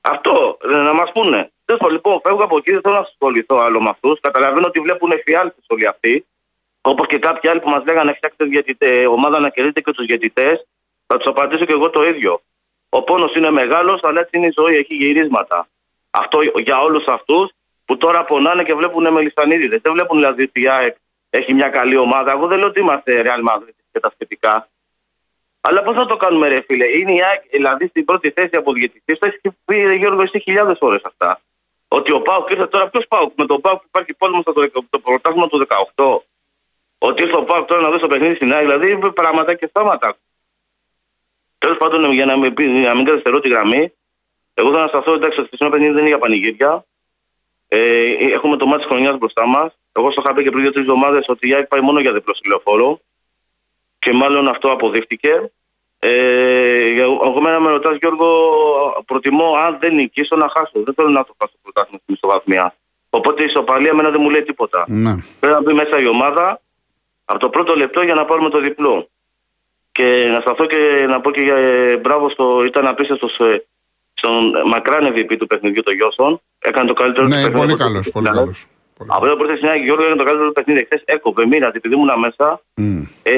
Αυτό 0.02 0.58
ε, 0.64 0.76
να 0.76 0.94
μας 0.94 1.12
πούνε. 1.12 1.52
Θέλω 1.66 1.92
λοιπόν, 1.92 2.20
φεύγω 2.24 2.44
από 2.44 2.58
εκεί, 2.58 2.72
δεν 2.72 2.82
θέλω 2.82 2.94
να 2.94 3.00
ασχοληθώ 3.00 3.56
άλλο 3.56 3.82
με 3.82 3.90
αυτούς. 3.90 4.20
Καταλαβαίνω 4.20 4.68
ότι 4.68 4.80
βλέπουν 4.80 5.12
εφιάλτε 5.12 5.56
όλοι 5.68 5.88
αυτοί. 5.88 6.26
Όπως 6.82 7.08
και 7.08 7.20
κάποιοι 7.20 7.50
άλλοι 7.50 7.60
που 7.60 7.70
μας 7.70 7.84
λέγανε 7.86 8.14
φτιάξτε 8.14 9.08
ομάδα 9.08 9.40
να 9.40 9.50
κερδίσετε 9.50 9.82
και 9.82 9.92
τους 9.92 10.06
διαιτητές. 10.06 10.68
Θα 11.14 11.20
τους 11.20 11.32
απαντήσω 11.32 11.66
και 11.66 11.72
εγώ 11.72 11.90
το 11.90 12.04
ίδιο. 12.04 12.42
Ο 12.90 13.02
πόνος 13.04 13.36
είναι 13.36 13.52
μεγάλος, 13.52 14.00
αλλά 14.04 14.20
έτσι 14.20 14.38
είναι 14.38 14.48
η 14.48 14.54
ζωή, 14.56 14.76
έχει 14.76 14.96
γυρίσματα. 14.96 15.68
Αυτό 16.10 16.40
για 16.42 16.80
όλους 16.80 17.06
αυτούς 17.06 17.52
που 17.86 17.98
τώρα 17.98 18.24
πονάνε 18.24 18.64
και 18.64 18.74
βλέπουν 18.74 19.12
μελισανίδιδες. 19.12 19.80
Δεν 19.82 19.92
βλέπουν 19.92 20.18
δηλαδή 20.18 20.44
ότι 20.44 20.62
η 20.62 20.70
ΑΕΚ 20.70 20.96
έχει 21.30 21.54
μια 21.54 21.70
καλή 21.70 21.98
ομάδα. 21.98 22.32
Εγώ 22.32 22.48
δεν 22.48 22.58
λέω 22.58 22.68
ότι 22.68 22.80
είμαστε 22.80 23.22
Real 23.26 23.50
Madrid 23.50 23.76
και 23.92 24.00
τα 24.00 24.12
σχετικά. 24.14 24.70
Αλλά 25.62 25.84
πώς 25.84 25.96
θα 25.96 26.06
το 26.06 26.18
κάνουμε, 26.18 26.48
ρε 26.48 26.62
φίλε; 26.68 26.98
Είναι 26.98 27.14
η 27.14 27.24
ΑΕΚ, 27.24 27.42
δηλαδή 27.52 27.88
στην 27.88 28.06
πρώτη 28.06 28.30
θέση 28.30 28.56
από 28.56 28.74
διαιτητής. 28.74 29.20
Το 29.20 29.26
έχει 29.26 29.40
πει 29.66 29.96
Γιώργο 29.96 30.22
εσύ 30.22 30.40
χιλιάδες 30.40 30.78
φορές 30.80 31.02
αυτά. 31.04 31.42
Ότι 31.88 32.12
ο 32.14 32.22
Πάουκ 32.22 32.50
ήρθε 32.50 32.68
τώρα. 32.68 32.90
Ποιος 32.90 33.08
Πάουκ, 33.08 33.32
με 33.36 33.46
τον 33.46 33.62
Πάουκ 33.62 33.80
που 33.80 33.88
υπάρχει 33.88 34.14
πόλεμο 34.14 34.42
στο 34.42 34.54
το 34.90 35.00
πρωτάθλημα 35.00 35.48
του 35.48 35.68
18. 35.96 36.24
Ότι 36.98 37.24
ήρθε 37.24 37.36
ο 37.36 37.44
Πάουκ 37.44 37.68
τώρα 37.68 37.82
να 37.82 37.88
δώσει 37.90 38.02
το 38.02 38.08
παιχνίδι 38.08 38.36
στην 38.36 38.54
ΑΕΚ. 38.54 38.66
Δηλαδή 38.66 39.12
πράγματα 39.12 39.54
και 39.54 39.68
στάματα. 39.68 40.18
Τέλος 41.64 41.78
πάντων, 41.78 42.12
για 42.12 42.26
να 42.26 42.38
μην, 42.38 42.54
να 42.82 42.96
μην 42.96 43.06
καθυστερώ 43.06 43.40
τη 43.40 43.50
γραμμή, 43.50 43.94
εγώ 44.54 44.74
θα 44.74 44.88
σταθώ 44.88 45.14
εντάξει 45.14 45.40
ότι 45.40 45.58
το 45.58 45.70
παιχνίδι 45.70 45.92
δεν 45.92 46.00
είναι 46.00 46.08
για 46.08 46.18
πανηγύρια. 46.18 46.86
Ε, 47.68 48.14
έχουμε 48.38 48.58
το 48.58 48.66
μάτι 48.66 48.84
χρονιάς 48.84 49.18
μπροστά 49.18 49.48
μας. 49.48 49.78
Εγώ 49.92 50.12
στο 50.12 50.22
είχα 50.24 50.34
πει 50.34 50.44
και 50.44 50.50
πριν 50.50 50.62
δύο-τρεις 50.62 50.84
εβδομάδες 50.84 51.26
ότι 51.28 51.48
η 51.48 51.54
ΑΕΚ 51.54 51.68
πάει 51.68 51.82
μόνο 51.82 52.00
για 52.00 52.14
διπλό 52.14 52.34
λεωφόρο. 52.48 53.00
Και 54.00 54.12
μάλλον 54.12 54.48
αυτό 54.48 54.72
αποδείχτηκε. 54.72 55.52
Ε, 56.00 57.02
εγώ 57.02 57.42
μένα 57.42 57.60
με 57.60 57.70
ρωτάς, 57.70 57.98
Γιώργο, 58.00 58.30
προτιμώ 59.06 59.56
αν 59.66 59.78
δεν 59.80 59.96
νικήσω 59.96 60.36
να 60.36 60.50
χάσω. 60.50 60.84
Δεν 60.84 60.94
θέλω 60.94 61.10
να 61.10 61.24
το 61.24 61.36
χάσω 61.40 61.56
πρωτάθλημα 61.62 62.00
στην 62.04 62.14
ισοβαθμία. 62.14 62.76
Οπότε 63.10 63.42
η 63.42 63.46
ισοπαλία 63.46 63.90
εμένα 63.90 64.10
δεν 64.10 64.22
μου 64.22 64.30
λέει 64.30 64.44
τίποτα. 64.44 64.84
Ναι. 64.88 65.16
Πρέπει 65.40 65.56
να 65.56 65.62
μπει 65.62 65.74
μέσα 65.74 66.00
η 66.00 66.08
ομάδα 66.08 66.62
από 67.26 67.40
το 67.40 67.50
πρώτο 67.50 67.76
λεπτό 67.76 68.02
για 68.02 68.14
να 68.14 68.26
πάρουμε 68.26 68.50
το 68.50 68.60
διπλό. 68.60 69.08
Και 69.98 70.30
να 70.32 70.40
σταθώ 70.40 70.66
και 70.66 71.06
να 71.08 71.22
πω 71.22 71.32
και 71.32 71.42
για 71.42 71.56
ε, 71.56 71.98
μπράβο 71.98 72.30
στο. 72.30 72.64
ήταν 72.66 72.88
απίστευτος 72.88 73.40
ε, 73.40 73.66
στον 74.14 74.52
μακράν 74.66 75.14
MVP 75.14 75.36
του 75.40 75.48
παιχνιδιού, 75.48 75.84
το 75.84 75.92
Γιώσον. 75.92 76.42
Έκανε 76.60 76.88
το 76.88 76.94
καλύτερο 76.94 77.28
ναι, 77.28 77.36
του 77.36 77.42
παιχνίδι. 77.42 77.66
Πολύ 77.66 77.78
καλός. 77.78 78.10
Πολύ 78.12 78.28
καλός. 78.28 78.66
Από 79.08 79.26
εδώ 79.26 79.36
πρώτη 79.36 79.58
συνέχεια 79.58 79.84
Γιώργο 79.84 80.04
έκανε 80.04 80.18
το 80.18 80.24
καλύτερο 80.24 80.48
του 80.48 80.54
παιχνίδι. 80.54 80.84
Χθες 80.86 81.02
έκοπε, 81.06 81.46
μοίραζε 81.46 81.78
επειδή 81.78 81.94
ήμουν 81.96 82.10
μέσα. 82.26 82.62
Mm. 82.78 83.08
Ε, 83.24 83.34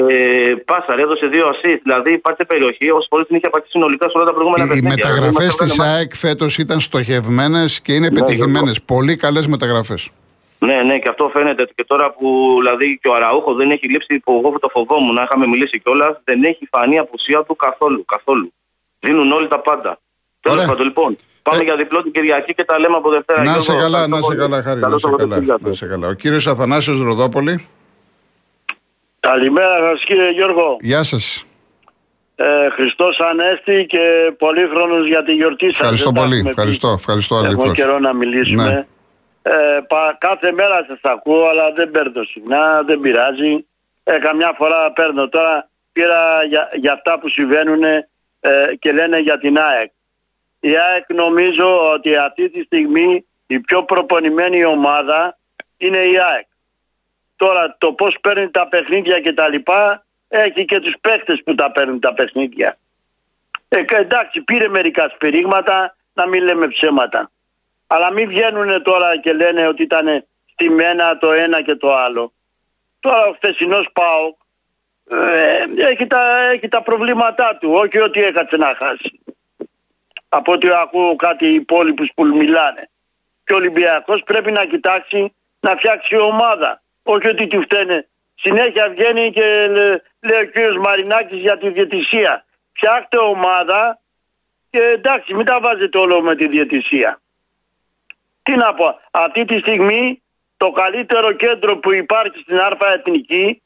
πάσαρε, 0.64 1.02
έδωσε 1.02 1.26
δύο 1.26 1.46
ασίστ. 1.46 1.80
Δηλαδή 1.82 2.12
υπάρχει 2.12 2.44
περιοχή 2.46 2.90
όσο 2.90 3.08
πολύ 3.08 3.24
την 3.24 3.36
είχε 3.36 3.48
πατήσει 3.48 3.70
συνολικά 3.70 4.10
σε 4.10 4.16
όλα 4.16 4.26
τα 4.26 4.32
προηγούμενα 4.32 4.64
Οι 4.64 4.68
παιχνίδια. 4.68 4.92
Οι 4.92 4.96
μεταγραφέ 4.96 5.64
της 5.64 5.78
ΑΕΚ 5.78 6.14
φέτος 6.14 6.58
ήταν 6.58 6.80
στοχευμένες 6.80 7.80
και 7.80 7.92
είναι 7.92 8.08
ναι, 8.08 8.18
πετυχημένες. 8.18 8.82
Πολύ 8.82 9.16
καλές 9.16 9.46
μεταγραφές. 9.46 10.10
Ναι, 10.58 10.82
ναι, 10.82 10.98
και 10.98 11.08
αυτό 11.08 11.30
φαίνεται. 11.32 11.68
Και 11.74 11.84
τώρα 11.84 12.12
που 12.12 12.56
δηλαδή 12.58 12.98
και 13.02 13.08
ο 13.08 13.14
Αραούχος 13.14 13.56
δεν 13.56 13.70
έχει 13.70 13.88
λείψει 13.88 14.18
που 14.18 14.42
εγώ 14.44 14.58
το 14.58 14.68
φοβόμουν 14.68 15.14
να 15.14 15.22
είχαμε 15.22 15.46
μιλήσει 15.46 15.80
κιόλας, 15.80 16.20
δεν 16.24 16.44
έχει 16.44 16.68
φανεί 16.70 16.94
η 16.94 16.98
απουσία 16.98 17.42
του 17.42 17.56
καθόλου. 17.56 18.04
καθόλου. 18.04 18.52
Δίνουν 19.00 19.32
όλοι 19.32 19.48
τα 19.48 19.60
πάντα. 19.60 19.98
Τέλο 20.40 20.64
πάντων, 20.66 20.84
λοιπόν. 20.86 21.16
Πάμε 21.42 21.60
ε... 21.60 21.64
για 21.64 21.76
διπλό 21.76 22.02
την 22.02 22.12
Κυριακή 22.12 22.54
και 22.54 22.64
τα 22.64 22.78
λέμε 22.78 22.96
από 22.96 23.10
Δευτέρα. 23.10 23.42
Να 23.42 23.60
σε 23.60 23.76
καλά, 23.76 24.06
να 24.06 24.22
σε 24.22 24.34
καλά, 24.34 24.62
χάρη. 24.62 24.80
Να 24.80 24.98
σε 24.98 25.08
καλά, 25.16 25.58
να 25.60 25.72
σε 25.72 25.86
καλά. 25.86 26.08
Ο 26.08 26.12
κύριος 26.12 26.46
Αθανάσιος 26.46 26.98
Ροδόπολη. 26.98 27.68
Καλημέρα 29.20 29.76
σας 29.78 30.04
κύριε 30.04 30.30
Γιώργο. 30.30 30.76
Γεια 30.80 31.02
σας. 31.02 31.46
Ε, 32.36 32.68
Χριστός 32.70 33.20
Ανέστη 33.20 33.86
και 33.86 34.34
πολύχρονος 34.38 35.06
για 35.06 35.22
τη 35.22 35.32
γιορτή 35.32 35.66
σας. 35.66 35.78
Ευχαριστώ 35.78 36.12
πολύ. 36.12 36.44
Ευχαριστώ, 36.46 36.88
ευχαριστώ 36.88 37.36
Έχουμε 37.36 37.72
καιρό 37.72 37.98
να 37.98 38.12
μιλήσουμε. 38.12 38.64
Ναι. 38.64 38.86
Ε, 39.48 39.80
πα, 39.88 40.16
κάθε 40.20 40.52
μέρα 40.52 40.84
σας 40.88 41.00
ακούω 41.02 41.44
αλλά 41.44 41.72
δεν 41.72 41.90
παίρνω 41.90 42.22
συχνά, 42.22 42.82
δεν 42.82 43.00
πειράζει. 43.00 43.66
Ε, 44.04 44.18
καμιά 44.18 44.54
φορά 44.56 44.92
παίρνω 44.92 45.28
τώρα. 45.28 45.68
Πήρα 45.92 46.44
για, 46.44 46.70
για 46.74 46.92
αυτά 46.92 47.18
που 47.18 47.28
συμβαίνουν 47.28 47.82
ε, 47.84 48.04
και 48.78 48.92
λένε 48.92 49.18
για 49.18 49.38
την 49.38 49.58
ΑΕΚ 49.58 49.90
η 50.66 50.76
ΑΕΚ 50.76 51.12
νομίζω 51.12 51.92
ότι 51.92 52.16
αυτή 52.16 52.50
τη 52.50 52.62
στιγμή 52.62 53.26
η 53.46 53.60
πιο 53.60 53.84
προπονημένη 53.84 54.64
ομάδα 54.64 55.38
είναι 55.76 55.98
η 55.98 56.18
ΑΕΚ. 56.18 56.46
τώρα 57.36 57.76
το 57.78 57.92
πώς 57.92 58.16
παίρνει 58.20 58.50
τα 58.50 58.68
παιχνίδια 58.68 59.20
και 59.20 59.32
τα 59.32 59.48
λοιπά 59.48 60.06
έχει 60.28 60.64
και 60.64 60.80
τους 60.80 60.94
παίχτες 61.00 61.42
που 61.44 61.54
τα 61.54 61.70
παίρνουν 61.70 62.00
τα 62.00 62.14
παιχνίδια. 62.14 62.78
Ε, 63.68 63.82
εντάξει 63.86 64.40
πήρε 64.40 64.68
μερικά 64.68 65.08
σπηρίγματα 65.14 65.96
να 66.12 66.28
μην 66.28 66.42
λέμε 66.42 66.68
ψέματα. 66.68 67.30
Αλλά 67.86 68.12
μην 68.12 68.28
βγαίνουν 68.28 68.82
τώρα 68.82 69.18
και 69.18 69.32
λένε 69.32 69.66
ότι 69.66 69.82
ήταν 69.82 70.26
στη 70.52 70.70
μένα 70.70 71.18
το 71.18 71.32
ένα 71.32 71.62
και 71.62 71.74
το 71.74 71.94
άλλο. 71.94 72.32
Τώρα 73.00 73.26
ο 73.26 73.32
χθεσινός 73.32 73.88
ΠΑΟΚ 73.92 74.36
ε, 75.10 75.64
έχει, 75.76 76.06
τα, 76.06 76.50
έχει 76.50 76.68
τα 76.68 76.82
προβλήματά 76.82 77.56
του, 77.60 77.70
όχι 77.72 77.98
ότι 77.98 78.22
έκατσε 78.22 78.56
να 78.56 78.74
χάσει. 78.78 79.20
Από 80.28 80.52
ό,τι 80.52 80.68
ακούω 80.68 81.16
κάτι 81.16 81.46
οι 81.46 81.54
υπόλοιπους 81.54 82.10
που 82.14 82.26
μιλάνε. 82.26 82.90
Και 83.44 83.52
ο 83.52 83.56
Ολυμπιακός 83.56 84.22
πρέπει 84.22 84.52
να 84.52 84.64
κοιτάξει 84.64 85.34
να 85.60 85.70
φτιάξει 85.70 86.16
ομάδα. 86.16 86.82
Όχι 87.02 87.28
ότι 87.28 87.46
του 87.46 87.60
φταίνε. 87.60 88.08
Συνέχεια 88.34 88.88
βγαίνει 88.88 89.30
και 89.30 89.68
λέει 90.20 90.40
ο 90.40 90.44
κύριος 90.44 90.76
Μαρινάκης 90.76 91.38
για 91.38 91.58
τη 91.58 91.68
διαιτησία. 91.68 92.44
Φτιάχτε 92.72 93.18
ομάδα 93.18 94.00
και 94.70 94.80
εντάξει 94.80 95.34
μην 95.34 95.46
τα 95.46 95.60
βάζετε 95.60 95.98
όλο 95.98 96.22
με 96.22 96.34
τη 96.34 96.48
διαιτησία. 96.48 97.20
Τι 98.46 98.56
να 98.56 98.74
πω, 98.74 99.00
αυτή 99.10 99.44
τη 99.44 99.58
στιγμή 99.58 100.22
το 100.56 100.70
καλύτερο 100.70 101.32
κέντρο 101.32 101.76
που 101.78 101.92
υπάρχει 101.92 102.38
στην 102.38 102.58
ΑΡΠΑ 102.58 102.92
Εθνική 102.92 103.62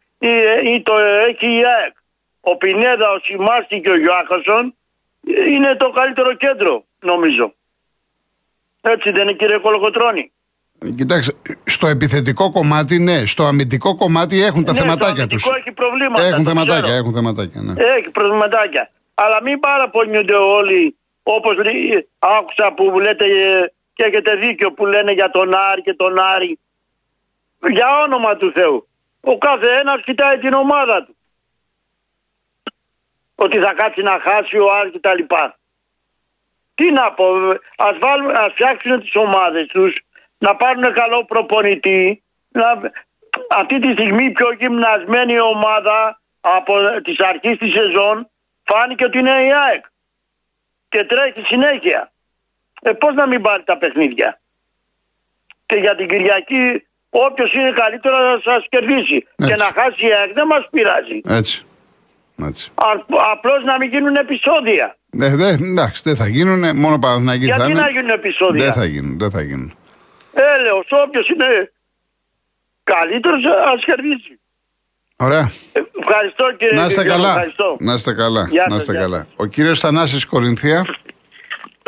ή, 0.65 0.83
το 0.83 0.95
έχει 1.29 1.47
η 1.47 1.65
ΑΕΚ. 1.65 1.95
Ο 2.41 2.57
Πινέδα, 2.57 3.11
ο 3.11 3.19
Σιμάρσκι 3.23 3.81
και 3.81 3.91
ο 3.91 3.97
Γιώχασον 3.97 4.75
είναι 5.49 5.75
το 5.75 5.91
καλύτερο 5.91 6.35
κέντρο 6.35 6.85
νομίζω. 7.01 7.55
Έτσι 8.81 9.11
δεν 9.11 9.23
είναι 9.23 9.33
κύριε 9.33 9.59
Κολοκοτρώνη. 9.59 10.33
Κοιτάξτε, 10.97 11.33
στο 11.65 11.87
επιθετικό 11.87 12.51
κομμάτι 12.51 12.99
ναι, 12.99 13.27
στο 13.27 13.45
αμυντικό 13.45 13.97
κομμάτι 13.97 14.43
έχουν 14.43 14.65
τα 14.65 14.73
ναι, 14.73 14.79
θεματάκια 14.79 15.27
τους. 15.27 15.47
έχει 15.59 15.73
προβλήματα. 15.73 16.23
Έχουν 16.23 16.45
θεματάκια, 16.45 16.95
έχουν 16.95 17.15
θεματάκια. 17.15 17.61
Ναι. 17.61 17.83
Έχει 17.83 18.11
προβληματάκια. 18.11 18.91
Αλλά 19.15 19.43
μην 19.43 19.61
παραπονιούνται 19.61 20.35
όλοι 20.35 20.97
όπως 21.23 21.57
άκουσα 22.19 22.73
που 22.73 23.01
λέτε 23.01 23.25
και 24.01 24.07
έχετε 24.07 24.35
δίκιο 24.35 24.73
που 24.73 24.87
λένε 24.87 25.13
για 25.13 25.31
τον 25.31 25.55
Άρη 25.55 25.83
και 25.83 25.95
τον 25.95 26.19
Άρη. 26.19 26.59
Για 27.71 27.99
όνομα 27.99 28.37
του 28.37 28.53
Θεού. 28.53 28.89
Ο 29.21 29.39
κάθε 29.39 29.79
ένας 29.79 30.03
κοιτάει 30.03 30.39
την 30.39 30.53
ομάδα 30.53 31.05
του. 31.05 31.17
Ότι 33.35 33.59
θα 33.59 33.73
κάτσει 33.75 34.03
να 34.03 34.21
χάσει 34.21 34.59
ο 34.59 34.73
Άρης 34.73 34.93
και 34.93 34.99
τα 34.99 35.15
λοιπά. 35.15 35.59
Τι 36.75 36.91
να 36.91 37.13
πω, 37.13 37.25
ας, 37.77 37.99
βάλουμε, 37.99 38.33
ας 38.33 38.53
φτιάξουν 38.53 39.01
τις 39.01 39.17
ομάδες 39.17 39.67
τους, 39.67 40.01
να 40.39 40.57
πάρουν 40.57 40.93
καλό 40.93 41.25
προπονητή, 41.25 42.23
να, 42.49 42.81
αυτή 43.49 43.79
τη 43.79 43.91
στιγμή 43.91 44.31
πιο 44.31 44.53
γυμνασμένη 44.53 45.41
ομάδα 45.41 46.21
από 46.41 47.01
τις 47.03 47.21
αρχές 47.21 47.59
της 47.59 47.73
σεζόν 47.73 48.31
φάνηκε 48.65 49.05
ότι 49.05 49.19
είναι 49.19 49.45
η 49.45 49.53
ΑΕΚ 49.53 49.85
και 50.89 51.05
τρέχει 51.05 51.43
συνέχεια. 51.45 52.13
Ε, 52.81 52.93
πώς 52.93 53.15
να 53.15 53.27
μην 53.27 53.43
πάρει 53.43 53.63
τα 53.63 53.79
παιχνίδια; 53.79 54.41
Και 55.67 55.77
για 55.77 55.97
την 55.97 56.09
Κυριακή 56.09 56.87
όποιος 57.11 57.55
είναι 57.55 57.71
καλύτερο 57.71 58.17
θα 58.17 58.41
σας 58.45 58.67
κερδίσει. 58.69 59.27
Και 59.37 59.57
να 59.57 59.65
χάσει 59.65 60.07
η 60.07 60.13
ΑΕΚ 60.13 60.33
δεν 60.33 60.47
μας 60.47 60.69
πειράζει. 60.71 61.21
Έτσι. 61.29 61.63
Έτσι. 62.47 62.71
Απλώς 63.33 63.65
να 63.65 63.79
μην 63.79 63.89
γίνουν 63.91 64.15
επεισόδια. 64.15 64.97
Ναι, 65.11 65.29
δε, 65.29 65.49
εντάξει, 65.49 66.03
δεν 66.05 66.17
θα 66.17 66.27
γίνουν, 66.27 66.77
μόνο 66.77 66.99
Παναθηναϊκοί 66.99 67.47
θα 67.47 67.57
Γιατί 67.57 67.73
να 67.73 67.91
γίνουν 67.91 68.11
επεισόδια; 68.11 68.65
Δεν 68.65 68.73
θα 68.73 68.85
γίνουν, 68.85 69.19
δεν 69.19 69.31
θα 69.31 69.41
γίνουν. 69.41 69.75
Έλεος, 70.33 70.87
όποιος 71.07 71.29
είναι 71.29 71.73
καλύτερος 72.83 73.45
ας 73.75 73.85
κερδίσει. 73.85 74.41
Ωραία. 75.17 75.53
Ε, 75.73 75.81
ευχαριστώ 76.01 76.53
κύριε 76.59 76.75
Να 76.75 76.85
είστε 76.85 77.05
καλά. 77.05 77.29
Ευχαριστώ. 77.29 77.77
Να 77.81 77.95
είστε 77.95 78.13
καλά. 78.13 78.47
Γεια 78.51 78.65
να 78.69 78.75
σας, 78.75 78.81
είστε 78.81 78.93
γεια 78.93 79.01
καλά. 79.01 79.27
Ο 79.37 79.47
κύριος 79.47 79.79
Θανάσης 79.79 80.27
Κορινθία. 80.27 80.85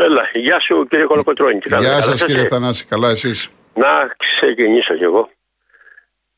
Έλα, 0.02 0.30
γεια 0.32 0.58
σου 0.58 0.86
κύριε 0.90 1.04
Κολοκοτρώνη. 1.04 1.60
Γεια 1.64 2.02
σας 2.02 2.24
κύριε 2.24 2.46
Θανάση, 2.46 2.84
καλά 2.84 3.10
εσείς; 3.10 3.50
Να 3.74 4.14
ξεκινήσω 4.16 4.94
κι 4.94 5.04
εγώ. 5.04 5.30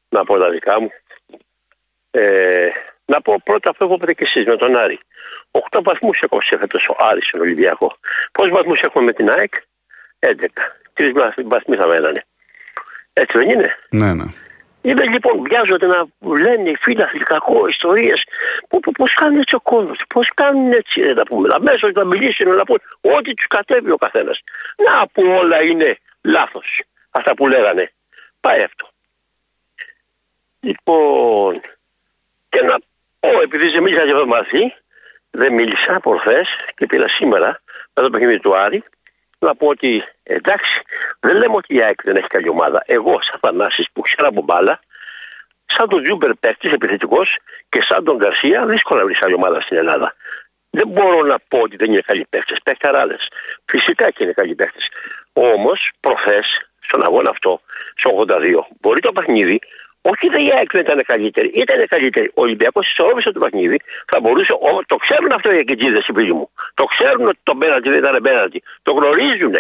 Να 0.09 0.25
πω 0.25 0.39
τα 0.39 0.51
δικά 0.51 0.81
μου. 0.81 0.91
Ε, 2.11 2.69
να 3.05 3.21
πω 3.21 3.41
πρώτα 3.45 3.71
αυτό 3.71 3.87
που 3.87 3.95
είπατε 3.95 4.13
και 4.13 4.25
εσείς 4.25 4.45
με 4.45 4.57
τον 4.57 4.77
Άρη. 4.77 4.99
8 5.51 5.81
βαθμούς 5.83 6.21
έκοψε 6.21 6.57
φέτος 6.59 6.89
ο 6.89 6.97
Άρης 6.99 7.27
στον 7.27 7.41
Ολυμπιακό. 7.41 7.97
Πόσους 8.33 8.53
βαθμούς 8.53 8.81
έχουμε 8.81 9.05
με 9.05 9.13
την 9.13 9.31
ΑΕΚ; 9.31 9.55
11. 10.19 10.33
Τρεις 10.93 11.13
βαθμοί 11.45 11.77
θα 11.77 11.87
μένανε. 11.87 12.25
Έτσι 13.13 13.39
δεν 13.39 13.49
είναι; 13.49 13.77
Ναι, 13.89 14.13
ναι. 14.13 14.25
Είναι 14.85 15.05
λοιπόν, 15.05 15.43
βιάζονται 15.43 15.87
να 15.87 16.07
λένε 16.21 16.71
οι 16.71 16.77
φίλοι 16.81 17.05
κακό 17.25 17.67
ιστορίες. 17.67 18.25
Πώς 18.97 19.15
κάνουν 19.15 19.39
έτσι 19.39 19.55
ο 19.55 19.61
κόσμος, 19.61 19.99
πώς 20.09 20.31
κάνουν 20.35 20.73
έτσι, 20.73 21.01
να 21.01 21.23
πούμε. 21.23 21.49
Αμέσως 21.55 21.93
να 21.93 22.05
μιλήσουν, 22.05 22.55
να 22.55 22.65
πούν 22.65 22.81
ό,τι 23.01 23.35
τους 23.35 23.47
κατέβει 23.47 23.91
ο 23.91 23.97
καθένας. 23.97 24.43
Να 24.77 25.07
που 25.07 25.23
όλα 25.39 25.63
είναι 25.63 25.99
λάθος. 26.21 26.83
Αυτά 27.11 27.35
που 27.35 27.49
λέγανε. 27.49 27.93
Πάει 28.41 28.63
αυτό. 28.63 28.89
Λοιπόν, 30.61 31.61
και 32.49 32.63
να 32.63 32.79
πω, 33.21 33.41
επειδή 33.43 33.69
δεν 33.69 33.83
μίλησα 33.83 34.05
για 34.05 34.15
το 34.15 34.27
μαθή, 34.27 34.75
δεν 35.31 35.53
μίλησα 35.53 36.01
προχθές 36.01 36.49
και 36.75 36.87
πήρα 36.87 37.09
σήμερα 37.09 37.63
με 37.95 38.03
το 38.03 38.11
παιχνίδι 38.11 38.41
του 38.41 38.57
Άρη 38.57 38.85
να 39.39 39.55
πω 39.55 39.67
ότι 39.67 40.05
εντάξει, 40.23 40.83
δεν 41.21 41.37
λέμε 41.37 41.55
ότι 41.55 41.75
η 41.75 41.83
ΑΕΚ 41.83 42.03
δεν 42.03 42.17
έχει 42.17 42.27
καλή 42.27 42.49
ομάδα. 42.49 42.83
Εγώ, 42.87 43.19
σαν 43.23 43.39
Θανάσης 43.41 43.87
που 43.93 44.01
ξέρω 44.01 44.29
από 44.29 44.43
μπάλα, 44.43 44.81
σαν 45.67 45.89
τον 45.89 46.03
Τζούμπερ 46.03 46.35
παίκτης 46.35 46.73
επιθετικός 46.73 47.39
και 47.69 47.83
σαν 47.83 48.05
τον 48.05 48.17
Γκαρσία, 48.17 48.67
δύσκολα 48.67 49.01
να 49.01 49.07
βρεις 49.07 49.19
καλή 49.19 49.35
ομάδα 49.35 49.61
στην 49.61 49.77
Ελλάδα. 49.77 50.15
Δεν 50.71 50.89
μπορώ 50.89 51.23
να 51.23 51.39
πω 51.49 51.59
ότι 51.59 51.77
δεν 51.77 51.91
είναι 51.91 52.01
καλοί 52.01 52.27
παίκτες. 52.31 52.59
Παικταράδες. 52.63 53.17
Φυσικά 53.65 54.11
και 54.11 54.25
είναι 54.25 54.33
καλοί 54.33 54.55
παίκτες. 54.55 54.89
Όμως, 55.33 55.91
προχθές, 56.01 56.69
στον 56.81 57.05
αγώνα 57.05 57.31
αυτό, 57.31 57.61
στο 57.95 58.11
82, 58.11 58.67
μπορεί 58.81 59.01
το 59.01 59.13
παιχνίδι 59.13 59.61
όχι 60.11 60.29
δεν 60.29 60.47
η 60.47 60.51
ΑΕΚ 60.53 60.71
δεν 60.73 60.81
ήταν 60.81 61.03
καλύτερη, 61.07 61.49
ήταν 61.55 61.87
καλύτερη. 61.89 62.31
Ο 62.35 62.43
Ολυμπιακός 62.43 62.89
ισορρόπησε 62.89 63.33
το 63.33 63.41
παιχνίδι. 63.41 63.79
Θα 64.07 64.21
μπορούσε, 64.21 64.53
το 64.87 64.97
ξέρουν 64.97 65.33
αυτό 65.33 65.53
οι 65.53 65.57
αεκτζήδες, 65.57 65.99
οι 65.99 66.13
φίλοι 66.15 66.33
μου. 66.33 66.51
Το 66.75 66.85
ξέρουν 66.85 67.27
ότι 67.27 67.39
το 67.43 67.55
πέναλτι 67.55 67.89
δεν 67.89 67.99
ήταν 67.99 68.23
πέναλτι. 68.23 68.63
Το 68.83 68.93
γνωρίζουν. 68.93 69.55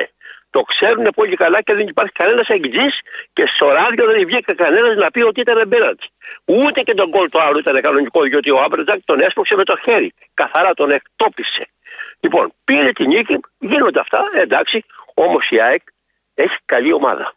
Το 0.50 0.62
ξέρουν 0.62 1.06
πολύ 1.14 1.36
καλά 1.36 1.60
και 1.62 1.74
δεν 1.74 1.86
υπάρχει 1.86 2.12
κανένας 2.12 2.48
αεκτζής 2.48 2.88
και 3.32 3.46
στο 3.46 3.68
ράδιο 3.68 4.06
δεν 4.06 4.26
βγήκε 4.26 4.52
κανένας 4.52 4.96
να 4.96 5.10
πει 5.10 5.20
ότι 5.22 5.40
ήταν 5.40 5.68
πέναλτι. 5.68 6.06
Ούτε 6.44 6.80
και 6.80 6.94
το 6.94 7.10
γκολ 7.10 7.28
του 7.28 7.40
άλλου 7.40 7.58
ήταν 7.58 7.80
κανονικό, 7.80 8.22
διότι 8.22 8.50
ο 8.50 8.60
Άμπρετζακ 8.60 8.98
τον 9.04 9.20
έσπρωξε 9.20 9.56
με 9.56 9.64
το 9.64 9.76
χέρι. 9.84 10.14
Καθαρά 10.34 10.74
τον 10.74 10.90
εκτόπισε. 10.90 11.68
Λοιπόν, 12.20 12.52
πήρε 12.64 12.92
την 12.92 13.06
νίκη, 13.06 13.40
γίνονται 13.58 14.00
αυτά, 14.00 14.24
εντάξει, 14.34 14.84
όμως 15.14 15.50
η 15.50 15.60
ΑΕΚ 15.60 15.82
έχει 16.34 16.56
καλή 16.64 16.92
ομάδα. 16.92 17.34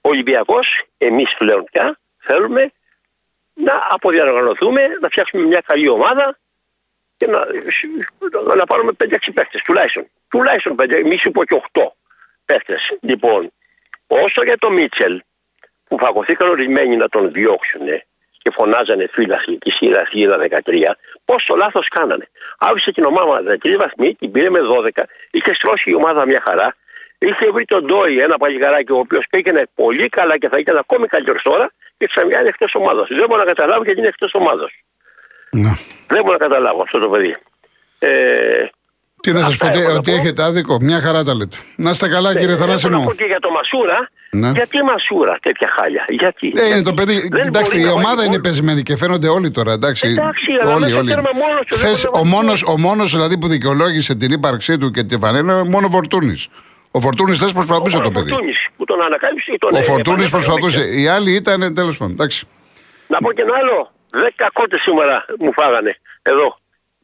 Ο 0.00 0.08
Ολυμπιακός, 0.08 0.82
εμείς 0.98 1.34
πλέον 1.38 1.64
πια, 1.64 1.98
Θέλουμε 2.26 2.72
να 3.54 3.86
αποδιαργανωθούμε, 3.90 4.86
να 5.00 5.08
φτιάξουμε 5.08 5.42
μια 5.42 5.62
καλή 5.66 5.88
ομάδα 5.88 6.38
και 7.16 7.26
να, 7.26 7.46
να 8.54 8.64
πάρουμε 8.66 8.92
5-6 9.04 9.16
παίχτε 9.34 9.58
τουλάχιστον. 9.64 10.06
Τουλάχιστον 10.28 10.76
5, 10.78 11.02
μη 11.04 11.16
σου 11.16 11.30
πω 11.30 11.44
και 11.44 11.62
8 11.72 11.80
παίχτε. 12.44 12.78
Λοιπόν, 13.00 13.52
όσο 14.06 14.44
για 14.44 14.58
το 14.58 14.70
Μίτσελ 14.70 15.22
που 15.88 15.98
φαγωθήκαν 15.98 16.48
ορισμένοι 16.48 16.96
να 16.96 17.08
τον 17.08 17.32
διώξουν 17.32 17.86
και 18.42 18.50
φωνάζανε 18.50 19.08
φύλαχοι 19.12 19.58
τη 19.58 19.70
σειρά 19.70 20.02
13, 20.12 20.58
πόσο 21.24 21.54
λάθος 21.54 21.88
κάνανε. 21.88 22.28
Άφησε 22.58 22.92
την 22.92 23.04
ομάδα 23.04 23.42
με 23.42 23.58
3 23.62 23.76
βαθμοί, 23.78 24.14
την 24.14 24.30
πήρε 24.30 24.50
με 24.50 24.60
12, 24.96 25.02
είχε 25.30 25.54
στρώσει 25.54 25.90
η 25.90 25.94
ομάδα 25.94 26.26
μια 26.26 26.42
χαρά. 26.44 26.76
Είχε 27.18 27.50
βρει 27.52 27.64
τον 27.64 27.84
Ντόι, 27.84 28.18
ένα 28.20 28.36
παλιγαράκι, 28.36 28.92
ο 28.92 28.98
οποίος 28.98 29.24
πήγαινε 29.30 29.62
πολύ 29.74 30.08
καλά 30.08 30.38
και 30.38 30.48
θα 30.48 30.58
ήταν 30.58 30.76
ακόμη 30.76 31.06
καλύτερος 31.06 31.42
τώρα 31.42 31.72
και 31.98 32.06
ξαφνικά 32.06 32.38
είναι 32.38 32.48
εκτός 32.48 32.74
ομάδας. 32.74 33.06
Δεν 33.08 33.26
μπορώ 33.28 33.40
να 33.44 33.48
καταλάβω 33.52 33.82
γιατί 33.84 33.98
είναι 33.98 34.08
εκτός 34.08 34.34
ομάδας. 34.34 34.70
Ναι. 35.50 35.72
Δεν 36.06 36.22
μπορώ 36.22 36.36
να 36.38 36.46
καταλάβω 36.46 36.82
αυτό 36.82 36.98
το 36.98 37.08
παιδί. 37.08 37.36
Ε, 37.98 38.08
τι 39.20 39.32
να 39.32 39.40
σας 39.40 39.56
πω, 39.56 39.68
ότι 39.96 40.12
έχετε 40.12 40.42
άδικο. 40.42 40.78
Μια 40.80 41.00
χαρά 41.00 41.24
τα 41.24 41.34
λέτε. 41.34 41.56
Να 41.76 41.90
είστε 41.90 42.08
καλά, 42.08 42.32
ναι, 42.32 42.40
κύριε 42.40 42.56
Θανάση 42.56 42.88
μου. 42.88 43.14
και 43.16 43.24
για 43.24 43.40
το 43.40 43.50
Μασούρα. 43.50 44.08
Ναι. 44.30 44.50
Γιατί 44.50 44.82
Μασούρα 44.82 45.38
τέτοια 45.42 45.68
χάλια. 45.76 46.04
Γιατί; 46.08 46.52
Ε, 46.56 46.66
είναι 46.66 46.82
το 46.82 46.94
παιδί. 46.94 47.30
Εντάξει, 47.44 47.80
η 47.80 47.86
ομάδα 47.86 48.24
είναι 48.24 48.38
πεσμένη 48.40 48.82
και 48.82 48.96
φαίνονται 48.96 49.28
όλοι 49.28 49.50
τώρα. 49.50 49.72
Εντάξει, 49.72 50.08
εντάξει 50.08 50.50
όλοι, 50.74 50.92
όλοι. 50.92 51.14
Θες, 51.66 52.08
ο 52.12 52.24
μόνο 52.24 52.52
ο 52.66 52.78
μόνος, 52.78 53.10
δηλαδή 53.10 53.38
που 53.38 53.48
δικαιολόγησε 53.48 54.14
την 54.14 54.32
ύπαρξή 54.32 54.78
του 54.78 54.90
και 54.90 55.02
την 55.02 55.20
φανέλα 55.20 55.52
είναι 55.52 55.68
μόνο 55.70 55.88
Φορτούνης. 55.88 56.48
Ο 56.96 57.00
Φορτούνης 57.00 57.38
θες 57.38 57.52
προσπαθούσε 57.52 57.98
το 57.98 58.10
παιδί. 58.10 58.32
που 58.76 58.84
τον 58.84 59.02
ανακάλυψε 59.02 59.52
ή 59.52 59.58
τον 59.58 59.74
Ο 59.74 59.82
Φορτούνης 59.82 60.30
προσπαθούσε. 60.30 60.82
Οι 61.00 61.06
άλλοι 61.08 61.30
ήταν 61.34 61.74
τέλος 61.74 61.96
πάντων. 61.96 62.14
Εντάξει. 62.14 62.46
Να 63.06 63.18
πω 63.18 63.32
και 63.32 63.42
ένα 63.42 63.54
άλλο. 63.60 63.90
Δέκα 64.10 64.46
κότες 64.52 64.80
σήμερα 64.80 65.24
μου 65.38 65.52
φάγανε 65.52 65.92
εδώ. 66.22 66.58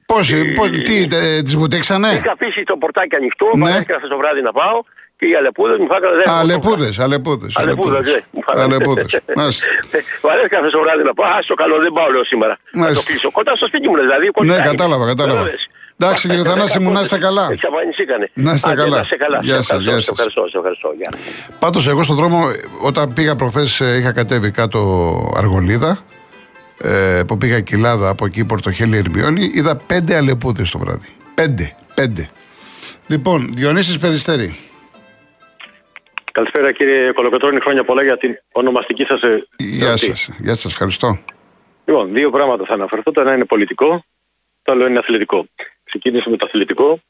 Πώς, 0.07 0.33
ε, 0.33 0.43
πώς 0.57 0.71
τι, 0.71 0.83
τι, 0.83 1.07
τις 1.43 1.57
βουτήξανε; 1.57 2.09
Είχα 2.13 2.33
αφήσει 2.33 2.63
το 2.63 2.77
πορτάκι 2.77 3.15
ανοιχτό, 3.17 3.47
ναι. 3.55 3.65
παρέσκασα 3.71 4.07
το 4.09 4.17
βράδυ 4.17 4.41
να 4.43 4.53
πάω 4.53 4.77
και 5.19 5.27
οι 5.31 5.35
αλεπούδες 5.35 5.79
μου 5.79 5.87
φάγανε. 5.93 6.17
δεν- 6.17 6.29
Αλεπούδες, 6.29 6.99
αλεπούδες. 6.99 7.53
Αλεπούδες, 7.57 8.03
ναι. 8.13 8.19
Μου 8.31 8.43
φάγανε. 8.47 8.65
Αλεπούδες. 8.75 9.21
Μάλιστα. 9.37 9.67
Μου 10.23 10.31
αρέσει 10.31 10.49
κάθε 10.49 10.69
το 10.69 10.81
βράδυ 10.85 11.03
να 11.03 11.15
πω, 11.15 11.23
Α, 11.25 11.39
στο 11.43 11.55
καλό 11.55 11.75
δεν 11.85 11.93
πάω 11.97 12.09
λέω 12.15 12.25
σήμερα. 12.25 12.55
Να 12.61 12.71
το 12.73 12.79
Μάλιστα. 12.79 13.11
κλείσω. 13.11 13.31
Κοντά 13.31 13.53
στο 13.55 13.67
σπίτι 13.67 13.89
μου, 13.89 13.95
λες, 13.97 14.05
δηλαδή. 14.09 14.25
Ναι, 14.25 14.31
κοντά 14.31 14.55
είναι. 14.55 14.65
κατάλαβα, 14.71 15.05
κατάλαβα. 15.07 15.43
Κατάλαβες. 15.99 16.25
Εντάξει, 16.25 16.29
κύριε 16.29 16.45
Θανάση 16.45 16.79
μου, 16.79 16.93
να 16.93 17.01
είστε 17.01 17.19
καλά. 17.19 17.49
Εξαφανιστήκανε. 17.53 18.31
Να 18.35 18.53
είστε 18.53 18.69
Άντε, 18.71 18.83
καλά. 18.83 18.97
Να 18.97 19.03
είστε 19.03 19.17
καλά. 19.17 19.39
Γεια 19.43 19.57
Σε 19.57 19.63
σας, 19.63 19.79
ευχαριστώ, 19.79 19.91
γεια 19.91 20.01
σε 20.01 20.03
σας. 20.03 20.13
ευχαριστώ, 20.19 20.47
σε 20.49 20.57
ευχαριστώ. 20.59 20.93
Γεια. 20.97 21.11
Πάντως, 21.59 21.87
εγώ 21.87 22.03
στον 22.03 22.17
δρόμο, 22.17 22.45
όταν 22.83 23.13
πήγα 23.13 23.37
προχθές, 23.37 23.81
είχα 23.81 24.13
κατέβει 24.13 24.51
κάτω 24.51 24.79
Αργολίδα. 25.37 25.99
Ε, 26.85 27.23
που 27.27 27.39
πήγα 27.39 27.61
κοιλάδα 27.61 28.09
από 28.09 28.27
εκεί, 28.27 28.45
Πορτοχέλη 28.45 28.97
Ερμιόνη, 28.97 29.51
είδα 29.55 29.77
πέντε 29.77 30.17
αλεπούδες 30.17 30.71
το 30.71 30.79
βράδυ. 30.79 31.09
Πέντε, 31.35 31.77
πέντε. 31.95 32.29
Λοιπόν, 33.07 33.51
Διονύσης 33.55 33.99
Περιστέρη. 33.99 34.57
Καλησπέρα 36.33 36.73
κύριε 36.73 37.13
Κολοκοτρώνη, 37.13 37.61
χρόνια 37.61 37.85
πολλά 37.85 38.03
για 38.03 38.17
την 38.19 38.35
ονομαστική 38.53 39.05
σας 39.05 39.23
ε, 39.23 39.47
Γεια 39.57 39.87
εορτή. 39.89 40.07
σας. 40.07 40.29
Γεια 40.39 40.55
σας, 40.57 40.71
ευχαριστώ. 40.71 41.19
Λοιπόν, 41.85 42.13
δύο 42.13 42.31
πράγματα 42.31 42.65
θα 42.67 42.75
αναφερθώ. 42.75 43.13
Το 43.13 43.21
ένα 43.21 43.35
είναι 43.35 43.45
πολιτικό, 43.45 44.05
το 44.63 44.73
άλλο 44.73 44.87
είναι 44.87 44.99
αθλητικό. 44.99 45.47
Ξεκίνησα 45.93 46.31
με 46.31 46.37
το 46.37 46.47
αθλητικό. 46.49 47.01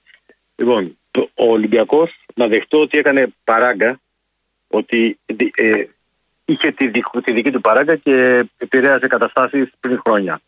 Λοιπόν, 0.56 0.98
το- 1.10 1.30
ο 1.34 1.50
Ολυμπιακός 1.50 2.16
να 2.34 2.46
δεχτώ 2.46 2.80
ότι 2.80 2.98
έκανε 2.98 3.26
παράγκα, 3.44 4.00
ότι 4.68 5.18
ε, 5.54 5.84
είχε 6.44 6.70
τη, 6.70 6.88
δικό- 6.88 7.22
τη 7.22 7.32
δική 7.32 7.50
του 7.50 7.60
παράγκα 7.60 7.96
και 7.96 8.44
επηρέασε 8.58 9.06
καταστάσεις 9.06 9.70
πριν 9.80 10.00
χρόνια. 10.04 10.40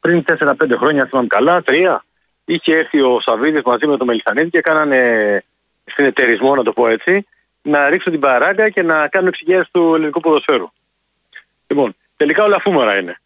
Πριν 0.00 0.24
4-5 0.26 0.76
χρόνια, 0.76 1.02
αν 1.02 1.08
θυμάμαι 1.08 1.26
καλά, 1.26 1.62
τρία, 1.62 2.04
είχε 2.44 2.76
έρθει 2.76 3.00
ο 3.00 3.20
Σαββίδης 3.20 3.62
μαζί 3.64 3.86
με 3.86 3.96
τον 3.96 4.06
Μελισανίδη 4.06 4.50
και 4.50 4.60
κάνανε 4.60 5.42
συνεταιρισμό, 5.84 6.54
να 6.54 6.62
το 6.62 6.72
πω 6.72 6.88
έτσι, 6.88 7.26
να 7.62 7.88
ρίξουν 7.88 8.12
την 8.12 8.20
παράγκα 8.20 8.68
και 8.68 8.82
να 8.82 9.08
κάνουν 9.08 9.28
εξηγήσεις 9.28 9.68
του 9.70 9.94
ελληνικού 9.94 10.20
ποδοσφαίρου. 10.20 10.68
Λοιπόν, 11.66 11.96
τελικά 12.16 12.44
όλα 12.44 12.58
φούμαρα 12.60 12.98
είναι. 13.00 13.20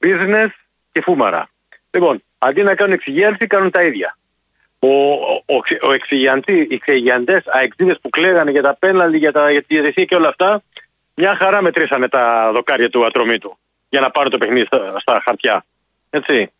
Business 0.00 0.48
και 0.92 1.00
φούμαρα. 1.00 1.48
Λοιπόν, 1.90 2.22
αντί 2.46 2.62
να 2.62 2.74
κάνουν 2.74 2.92
εξηγίανση, 2.92 3.46
κάνουν 3.46 3.70
τα 3.70 3.82
ίδια. 3.82 4.16
Ο, 4.78 4.88
ο, 4.88 5.42
ο, 5.46 5.56
ο 5.88 5.92
εξηγιαντή, 5.92 6.52
οι 6.70 6.74
εξηγιαντές 6.74 7.42
αεξίδε 7.46 7.98
που 8.02 8.10
κλαίγανε 8.10 8.50
για 8.50 8.62
τα 8.62 8.76
πέναλτι, 8.78 9.18
για, 9.18 9.32
τα, 9.32 9.50
για 9.50 9.62
τη 9.62 9.66
διαιτησία 9.74 10.04
και 10.04 10.14
όλα 10.14 10.28
αυτά, 10.28 10.62
μια 11.14 11.36
χαρά 11.36 11.62
μετρήσανε 11.62 12.08
τα 12.08 12.50
δοκάρια 12.54 12.88
του 12.90 13.06
ατρωμίτου 13.06 13.58
για 13.88 14.00
να 14.00 14.10
πάρουν 14.10 14.30
το 14.30 14.38
παιχνίδι 14.38 14.66
στα, 14.66 14.94
στα 15.00 15.20
χαρτιά. 15.24 15.64
Έτσι. 16.10 16.50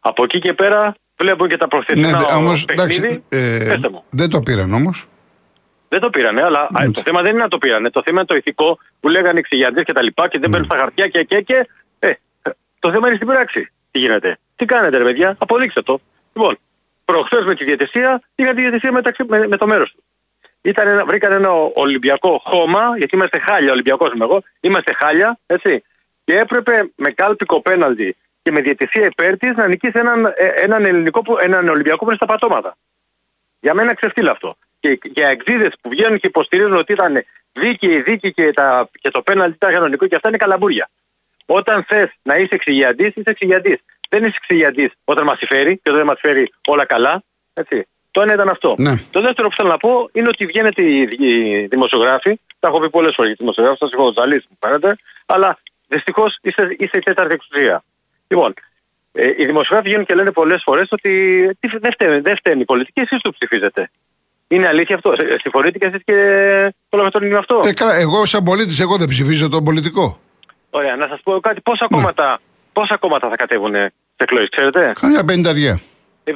Από 0.00 0.24
εκεί 0.24 0.38
και 0.38 0.52
πέρα 0.52 0.94
βλέπουν 1.18 1.48
και 1.48 1.56
τα 1.56 1.64
Ναι, 1.64 1.70
προθεσμένα 1.70 2.36
όμως, 2.36 2.64
παιχνίδι. 2.64 3.06
εντάξει, 3.06 3.24
ε, 3.28 3.66
Πέστε 3.68 3.88
μου. 3.88 4.04
δεν 4.10 4.30
το 4.30 4.40
πήραν 4.40 4.72
όμως. 4.74 5.06
Δεν 5.88 6.00
το 6.00 6.10
πήρανε, 6.10 6.42
αλλά 6.42 6.60
α, 6.60 6.68
Έτσι. 6.78 6.90
το 6.92 7.02
θέμα 7.04 7.22
δεν 7.22 7.32
είναι 7.32 7.42
να 7.42 7.48
το 7.48 7.58
πήρανε. 7.58 7.90
Το 7.90 8.02
θέμα 8.04 8.18
είναι 8.18 8.26
το 8.26 8.34
ηθικό 8.34 8.78
που 9.00 9.08
λέγανε 9.08 9.38
εξηγιαντές 9.38 9.84
και 9.84 9.92
τα 9.92 10.02
λοιπά 10.02 10.28
και 10.28 10.38
δεν 10.38 10.50
Ναι. 10.50 10.56
παίρνουν 10.56 10.70
στα 10.70 10.78
χαρτιά 10.80 11.08
και 11.08 11.22
και 11.22 11.40
και. 11.40 11.68
Ε, 11.98 12.12
το 12.78 12.90
θέμα 12.92 13.06
είναι 13.06 13.16
στην 13.16 13.28
πράξη. 13.28 13.72
Τι 13.90 13.98
γίνεται. 13.98 14.38
Τι 14.56 14.64
κάνετε, 14.64 14.96
ρε 14.96 15.04
παιδιά, 15.04 15.36
αποδείξτε 15.38 15.82
το. 15.82 16.00
Λοιπόν, 16.34 16.58
προχθές 17.04 17.44
με 17.44 17.54
τη 17.54 17.64
διαιτησία 17.64 18.22
είχα 18.34 18.54
τη 18.54 18.60
διαιτησία 18.60 18.92
μεταξύ, 18.92 19.24
με, 19.28 19.46
με 19.46 19.56
το 19.56 19.66
μέρος 19.66 19.90
του. 19.92 20.04
Ήταν 20.62 20.88
ένα, 20.88 21.04
βρήκαν 21.04 21.32
ένα 21.32 21.50
Ολυμπιακό 21.74 22.40
χώμα, 22.44 22.94
γιατί 22.96 23.16
είμαστε 23.16 23.38
χάλια, 23.38 23.72
Ολυμπιακός 23.72 24.12
είμαι 24.12 24.24
εγώ, 24.24 24.42
είμαστε 24.60 24.92
χάλια, 24.94 25.38
έτσι. 25.46 25.82
Και 26.24 26.38
έπρεπε 26.38 26.90
με 26.96 27.10
κάλπικο 27.10 27.60
πέναλτι 27.60 28.16
και 28.42 28.50
με 28.50 28.60
διαιτησία 28.60 29.04
υπέρ 29.06 29.36
της 29.36 29.52
να 29.52 29.68
νικήσει 29.68 29.98
έναν, 29.98 30.24
ε, 30.36 30.46
έναν, 30.46 30.84
ελληνικό, 30.84 31.22
που- 31.22 31.38
έναν 31.38 31.68
Ολυμπιακό 31.68 31.98
που 31.98 32.04
είναι 32.10 32.16
στα 32.16 32.26
πατώματα. 32.26 32.76
Για 33.60 33.74
μένα 33.74 33.94
ξεφτύλα 33.94 34.30
αυτό. 34.30 34.56
Και, 34.80 34.94
και 34.94 35.20
οι 35.20 35.24
αεξίδε 35.24 35.70
που 35.80 35.88
βγαίνουν 35.88 36.18
και 36.18 36.26
υποστηρίζουν 36.26 36.74
ότι 36.76 36.92
ήταν 36.92 37.24
δίκαιη 37.52 37.90
η 37.94 38.00
δίκη 38.00 38.32
και, 38.32 38.52
τα, 38.52 38.88
και 39.00 39.10
το 39.10 39.22
πέναλτι 39.22 39.54
ήταν 39.54 39.72
κανονικό 39.72 40.06
και 40.06 40.14
αυτά 40.14 40.28
είναι 40.28 40.36
καλαμπούρια. 40.36 40.90
Όταν 41.46 41.84
θες 41.88 42.10
να 42.22 42.36
είσαι 42.36 42.54
εξηγιαντής, 42.54 43.08
είσαι 43.08 43.30
εξηγιαντής. 43.30 43.76
Δεν 44.14 44.24
είσαι 44.24 44.38
εξηγιαντή 44.42 44.92
όταν 45.04 45.24
μας 45.24 45.38
συμφέρει 45.38 45.72
και 45.74 45.90
όταν 45.90 45.96
δεν 45.96 46.06
μας 46.06 46.18
φέρει 46.20 46.52
όλα 46.66 46.84
καλά. 46.84 47.22
Έτσι. 47.54 47.86
Το 48.10 48.20
ένα 48.20 48.32
ήταν 48.32 48.48
αυτό. 48.48 48.74
Ναι. 48.78 48.94
Το 49.10 49.20
δεύτερο 49.20 49.48
που 49.48 49.54
θέλω 49.54 49.68
να 49.68 49.76
πω 49.76 50.08
είναι 50.12 50.28
ότι 50.28 50.46
βγαίνετε 50.46 50.82
οι, 50.82 51.08
οι 51.18 51.66
δημοσιογράφοι. 51.66 52.40
Τα 52.58 52.68
έχω 52.68 52.80
πει 52.80 52.90
πολλές 52.90 53.14
φορές 53.14 53.30
για 53.30 53.36
δημοσιογράφοι, 53.40 53.78
σας 53.80 53.92
έχω 53.92 54.12
ζαλίσει 54.16 54.46
μου 54.50 54.56
φαίνεται. 54.60 54.96
Αλλά 55.26 55.58
δυστυχώς 55.88 56.38
είστε, 56.42 56.76
είστε 56.78 56.98
η 56.98 57.00
τέταρτη 57.00 57.34
εξουσία. 57.34 57.84
Λοιπόν, 58.28 58.54
ε, 59.12 59.26
οι 59.38 59.44
δημοσιογράφοι 59.44 59.88
βγαίνουν 59.88 60.06
και 60.06 60.14
λένε 60.14 60.30
πολλές 60.32 60.62
φορές 60.64 60.86
ότι 60.90 61.10
τι, 61.60 61.68
δεν, 61.78 61.92
φταίνει, 61.92 62.18
δεν 62.20 62.36
φταίνει 62.36 62.60
η 62.60 62.64
πολιτική, 62.64 63.00
εσείς 63.00 63.18
το 63.20 63.30
ψηφίζετε. 63.30 63.90
Είναι 64.48 64.68
αλήθεια 64.68 64.94
αυτό; 64.94 65.12
Ε, 65.12 65.36
Συμφωνείτε 65.38 65.78
και 65.78 65.86
εσείς 65.86 66.02
και 66.04 66.18
το 66.88 66.96
λέμε 66.96 67.28
με 67.28 67.38
αυτό; 67.38 67.60
Ε, 67.64 67.72
καλά, 67.72 67.94
εγώ, 67.94 68.26
σαν 68.26 68.44
πολίτης, 68.44 68.80
εγώ 68.80 68.96
δεν 68.96 69.08
ψηφίζω 69.08 69.48
τον 69.48 69.64
πολιτικό. 69.64 70.18
Ωραία, 70.70 70.96
να 70.96 71.06
σας 71.08 71.20
πω 71.22 71.40
κάτι. 71.40 71.60
Πόσα, 71.60 71.86
Ναι. 71.90 71.96
κόμματα, 71.96 72.38
πόσα 72.72 72.96
κόμματα 72.96 73.28
θα 73.28 73.36
κατέβουν 73.36 73.74
σε 73.74 73.92
εκλογές, 74.24 74.48
ξέρετε; 74.48 74.92
Καμιά 75.00 75.24
πενταριά. 75.24 75.80
70. 76.24 76.32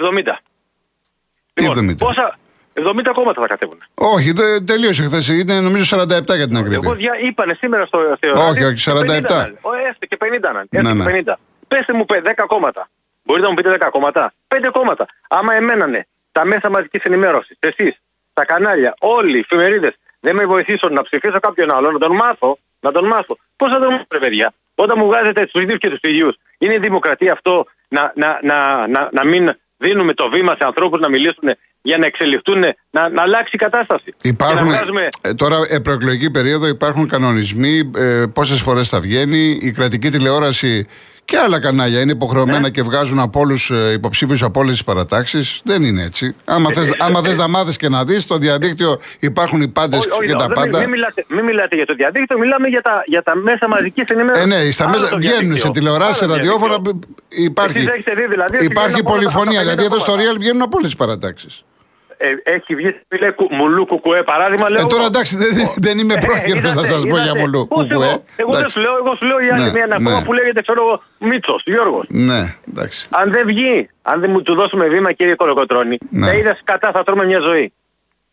Τι 1.55 1.63
Λοιπόν, 1.65 1.91
70? 1.91 1.95
πόσα, 1.99 2.39
70 2.75 3.13
κόμματα 3.15 3.41
θα 3.41 3.47
κατέβουν. 3.47 3.83
Όχι, 3.95 4.33
δεν 4.33 4.67
τελείωσε 4.67 5.05
χθες. 5.05 5.29
Είναι 5.29 5.61
νομίζω 5.61 5.97
47 5.97 6.07
για 6.37 6.47
την 6.47 6.57
Εγώ 6.57 6.65
ακρίβεια. 6.67 6.95
δια, 6.95 7.19
είπανε 7.21 7.55
σήμερα 7.61 7.87
στο 7.87 7.99
στο 8.17 8.29
Όχι, 8.31 8.39
ράδιο 8.45 8.67
όχι, 8.67 8.75
και 8.85 8.91
47. 8.91 9.01
50 9.01 9.19
ήταν. 9.19 9.59
Ω, 9.61 9.71
Έστω 9.89 10.07
και 10.07 10.17
50 10.21 10.35
ήταν. 10.35 10.57
Έστω 10.71 10.95
Ναι, 10.95 11.05
και 11.05 11.11
ναι. 11.11 11.23
50. 11.27 11.39
Πέστε 11.69 11.93
μου 11.93 12.05
πέ- 12.05 12.23
10 12.25 12.45
κόμματα. 12.47 12.89
Μπορείτε 13.25 13.45
να 13.47 13.53
μου 13.53 13.57
πείτε 13.59 13.71
10 13.81 13.89
κόμματα; 13.91 14.33
5 14.49 14.71
κόμματα. 14.73 15.07
Άμα 15.29 15.55
εμένανε 15.55 16.07
τα 16.33 16.47
μέσα 16.47 16.71
μαζικής 16.71 17.03
ενημέρωσης, 17.03 17.57
εσείς, 17.61 18.01
τα 18.33 18.45
κανάλια, 18.45 18.95
όλοι 18.99 19.37
οι 19.37 19.39
εφημερίδες 19.39 19.93
δεν 20.21 20.35
με 20.37 20.45
βοηθήσουν 20.47 20.93
να 20.93 21.03
ψηφίσω 21.03 21.41
κάποιον 21.41 21.71
άλλο, 21.73 21.91
να 21.91 21.99
τον 21.99 22.13
μάθω, 22.17 22.59
να 22.81 22.93
τον 22.93 23.07
μάθω. 23.07 23.39
Πώς 23.57 23.71
θα 23.71 23.79
τον 23.79 23.91
μάθω, 23.91 24.05
ρε 24.11 24.19
παιδιά; 24.19 24.53
Όταν 24.81 24.97
μου 24.99 25.07
βγάζετε 25.07 25.47
του 25.47 25.61
ίδιους 25.61 25.79
και 25.79 25.89
τους 25.89 25.99
ίδιους, 26.03 26.37
είναι 26.59 26.75
η 26.75 26.79
δημοκρατία 26.79 27.33
αυτό 27.33 27.67
να, 27.89 28.13
να, 28.15 28.39
να, 28.43 28.87
να, 28.87 29.09
να 29.13 29.25
μην 29.25 29.51
δίνουμε 29.77 30.15
το 30.15 30.31
βήμα 30.31 30.55
σε 30.59 30.65
ανθρώπους 30.65 31.01
να 31.01 31.09
μιλήσουν 31.09 31.49
για 31.83 31.99
να 31.99 32.07
εξελιχθούν, 32.07 32.61
να, 32.91 33.09
να 33.09 33.23
αλλάξει 33.23 33.51
η 33.53 33.59
κατάσταση. 33.59 34.15
Και 34.17 34.29
Υπάρχουν, 34.29 34.57
να 34.69 34.77
βγάζουμε 34.77 35.09
ε, 35.21 35.35
τώρα, 35.35 35.57
ε, 35.69 35.79
προεκλογική 35.79 36.31
περίοδο 36.31 36.67
υπάρχουν 36.67 37.09
κανονισμοί, 37.09 37.91
ε, 37.97 38.25
πόσες 38.33 38.61
φορές 38.61 38.89
θα 38.89 39.01
βγαίνει. 39.01 39.59
Η 39.63 39.71
κρατική 39.71 40.11
τηλεόραση 40.11 40.87
και 41.25 41.37
άλλα 41.37 41.61
κανάλια 41.61 42.01
είναι 42.01 42.13
υποχρεωμένα 42.13 42.59
Ναι. 42.59 42.71
και 42.71 42.83
βγάζουν 42.83 43.19
από 43.19 43.41
όλους 43.41 43.71
ε, 43.71 43.93
υποψήφιους 43.93 44.43
από 44.43 44.61
όλες 44.61 44.73
τις 44.73 44.85
παρατάξεις. 44.85 45.61
Δεν 45.65 45.83
είναι 45.83 46.03
έτσι. 46.03 46.35
Άμα 46.45 46.69
Ε, 46.71 46.75
θες, 46.75 46.89
ε, 46.89 46.93
άμα 46.99 47.21
ε, 47.25 47.29
θες 47.29 47.37
να 47.37 47.49
μάθεις 47.49 47.77
και 47.77 47.89
να 47.89 48.05
δεις, 48.05 48.23
στο 48.23 48.39
διαδίκτυο 48.39 49.01
υπάρχουν 49.19 49.63
οι 49.63 49.69
πάντες 49.69 49.99
Όχι, 49.99 50.09
όχι, 50.11 50.27
και 50.27 50.33
τα 50.33 50.39
δεν- 50.47 50.53
πάντα. 50.53 50.79
Μην, 50.79 50.89
μιλάτε, 50.89 51.25
μην 51.29 51.45
μιλάτε 51.45 51.77
για 51.77 51.87
το 51.87 51.95
διαδίκτυο, 51.95 52.39
μιλάμε 52.39 52.69
για 52.69 52.81
τα, 52.83 53.03
για 53.07 53.23
τα 53.23 53.37
μέσα 53.37 53.69
μαζικής 53.69 54.05
ενημέρωσης. 54.09 54.43
Ε, 54.43 54.47
ναι, 54.47 54.71
στα 54.71 54.85
Άλλο 54.85 54.93
μέσα 54.93 55.09
το 55.09 55.17
βγαίνουν 55.17 55.39
διαδίκτυο. 55.39 55.65
σε 55.65 55.71
τηλεόραση, 55.71 56.15
σε 56.19 56.25
Άλλο 56.25 56.35
ραδιόφωνα. 56.35 56.79
διαδίκτυο. 56.79 57.15
Υπάρχει, 57.29 57.77
Εσείς 57.79 57.89
έχετε 57.89 58.15
δει, 58.15 58.27
δηλαδή, 58.29 58.57
ότι 58.57 58.65
υπάρχει 58.65 58.89
βγαίνουν 58.93 59.07
από 59.07 59.13
όλα 59.13 59.23
τα- 59.23 59.31
πολυφωνία. 59.31 59.61
από 59.61 59.69
τα 59.69 59.75
Δηλαδή 59.75 59.95
εδώ 59.95 59.99
στο 60.05 60.13
50 60.15 60.35
Real 60.35 60.39
βγαίνουν 60.39 60.63
από 60.63 60.77
όλες 60.77 60.89
τις 60.91 60.99
παρατάξεις. 60.99 61.63
Ε, 62.21 62.53
έχει 62.53 62.75
βγει 62.75 63.01
φίλε, 63.09 63.31
κου- 63.31 63.51
μουλού 63.53 63.87
κουκουέ 63.87 64.23
παράδειγμα. 64.23 64.71
Λέω, 64.71 64.81
Ε, 64.81 64.85
τώρα 64.85 64.97
εγώ. 64.97 65.07
εντάξει, 65.07 65.37
δεν, 65.37 65.49
δεν 65.77 65.99
είμαι 65.99 66.15
Ε, 66.15 66.19
πρόχειρος 66.27 66.63
να 66.63 66.69
είδατε, 66.71 66.87
σας 66.89 67.03
πω 67.03 67.17
για 67.17 67.25
είδατε. 67.25 67.39
μολού. 67.39 67.69
Πώς 67.69 67.87
κουκουέ. 67.89 68.07
Εγώ, 68.07 68.23
εγώ 68.37 68.51
δεν 68.53 68.59
Εντάξει. 68.61 68.71
σου 68.75 68.81
λέω, 68.81 68.97
εγώ 68.97 69.15
σου 69.17 69.25
λέω 69.27 69.39
η 69.39 69.49
άλλη 69.51 69.63
Ναι, 69.65 69.71
μια 69.71 69.83
ένα 69.83 69.99
ναι. 69.99 70.05
κόμμα 70.11 70.23
που 70.23 70.33
λέγεται 70.33 70.61
ξέρω 70.63 70.81
εγώ 70.87 71.03
Μίτσος, 71.19 71.63
Γιώργος. 71.67 72.05
Ναι, 72.09 72.55
εντάξει. 72.71 73.07
Αν 73.11 73.31
δεν 73.31 73.47
βγει, 73.47 73.89
αν 74.03 74.21
δεν 74.21 74.31
μου 74.31 74.43
του 74.43 74.55
δώσουμε 74.55 74.87
βήμα, 74.89 75.13
κύριε 75.13 75.35
Κολοκοτρόνη, 75.35 75.99
Ναι. 76.11 76.27
θα 76.27 76.33
είδα 76.35 76.59
κατά 76.65 76.91
θα 76.93 77.05
τρώμε 77.05 77.25
μια 77.25 77.41
ζωή. 77.41 77.73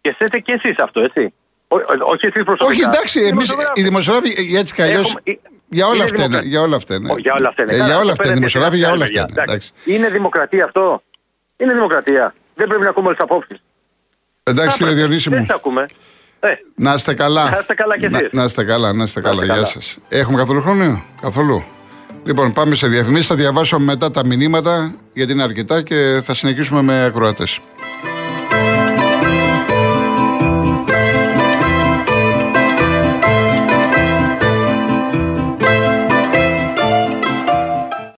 Και 0.02 0.16
είστε 0.20 0.40
και 0.40 0.54
εσείς 0.64 0.78
αυτό, 0.80 1.02
έτσι. 1.02 1.34
Ό- 1.68 1.76
ό- 1.76 2.10
όχι 2.12 2.26
εσείς 2.26 2.44
προσωπικά. 2.44 2.68
Όχι, 2.70 2.82
εντάξει, 2.82 3.20
Οι 3.20 3.22
εμείς 3.22 3.32
δημοσιογράφοι. 3.32 3.80
οι 3.80 3.84
δημοσιογράφοι 3.84 4.30
ε, 4.56 4.60
έτσι 4.60 4.74
κι 4.74 4.82
αλλιώς. 4.82 5.06
Έχουμε- 5.08 5.22
ε, 5.24 5.34
Για 5.70 5.86
όλα 5.86 5.96
είναι 5.96 6.04
αυτά 6.04 6.16
είναι. 6.24 6.28
δημοκρατία. 6.28 6.50
Για 6.50 6.62
όλα 6.62 6.76
αυτά 6.76 6.96
είναι. 6.96 7.12
Όχι, 7.12 7.22
για 7.22 7.34
όλα 7.34 7.48
αυτά 7.50 7.62
είναι. 7.64 7.72
Ε, 7.74 7.76
Καλά, 7.78 7.88
Για 7.88 7.96
όλα 7.98 8.06
το 8.06 8.12
αυτά 8.12 8.24
είναι. 8.24 8.34
παίρνετε 8.34 8.40
Δημοσιογράφοι 8.40 8.78
για 8.78 8.88
εσείς, 8.88 8.98
όλα 8.98 9.06
παιδιά, 9.06 9.22
αυτά 9.24 9.34
είναι. 9.34 9.42
εντάξει. 9.52 9.72
Εντάξει. 9.76 9.94
Είναι 9.98 10.08
δημοκρατία 10.18 10.64
αυτό. 10.70 11.02
Είναι 11.58 11.74
δημοκρατία. 11.74 12.34
Δεν 12.60 12.68
πρέπει 12.68 12.84
να 12.84 12.90
ακούμε 12.90 13.08
όλες 13.08 13.18
τις 13.20 13.28
απόψεις. 13.30 13.58
Εντάξει, 14.48 14.78
κύριε 14.78 14.94
Διονύση 14.94 15.30
Δεν 15.30 15.40
μου. 15.40 15.46
τι 15.46 15.54
ακούμε. 15.56 15.86
Ε, 16.40 16.48
Να 16.76 16.94
είστε 16.94 17.14
καλά. 17.14 17.50
Να 17.50 17.58
είστε 17.60 17.74
καλά 17.74 17.98
κι 17.98 18.08
Να, 18.08 18.18
εσείς. 18.18 18.30
να 18.32 18.44
είστε 18.44 18.64
καλά, 18.64 18.94
να 18.94 19.04
είστε 19.04 19.22
καλά. 19.22 19.34
είστε 19.34 19.46
Γεια 19.46 19.54
καλά. 19.54 19.66
σας. 19.66 19.98
Έχουμε 20.10 20.38
καθόλου 20.38 20.62
χρόνο, 20.62 21.04
καθόλου. 21.22 21.64
Λοιπόν, 22.24 22.54
πάμε 22.54 22.76
σε 22.76 22.88
διαφημίσει. 22.88 23.28
Θα 23.28 23.36
διαβάσω 23.36 23.80
μετά 23.80 24.12
τα 24.12 24.26
μηνύματα 24.26 24.96
γιατί 25.14 25.32
είναι 25.32 25.44
αρκετά 25.44 25.82
και 25.82 26.20
θα 26.24 26.34
συνεχίσουμε 26.34 26.82
με 26.82 27.04
ακροατές. 27.06 27.60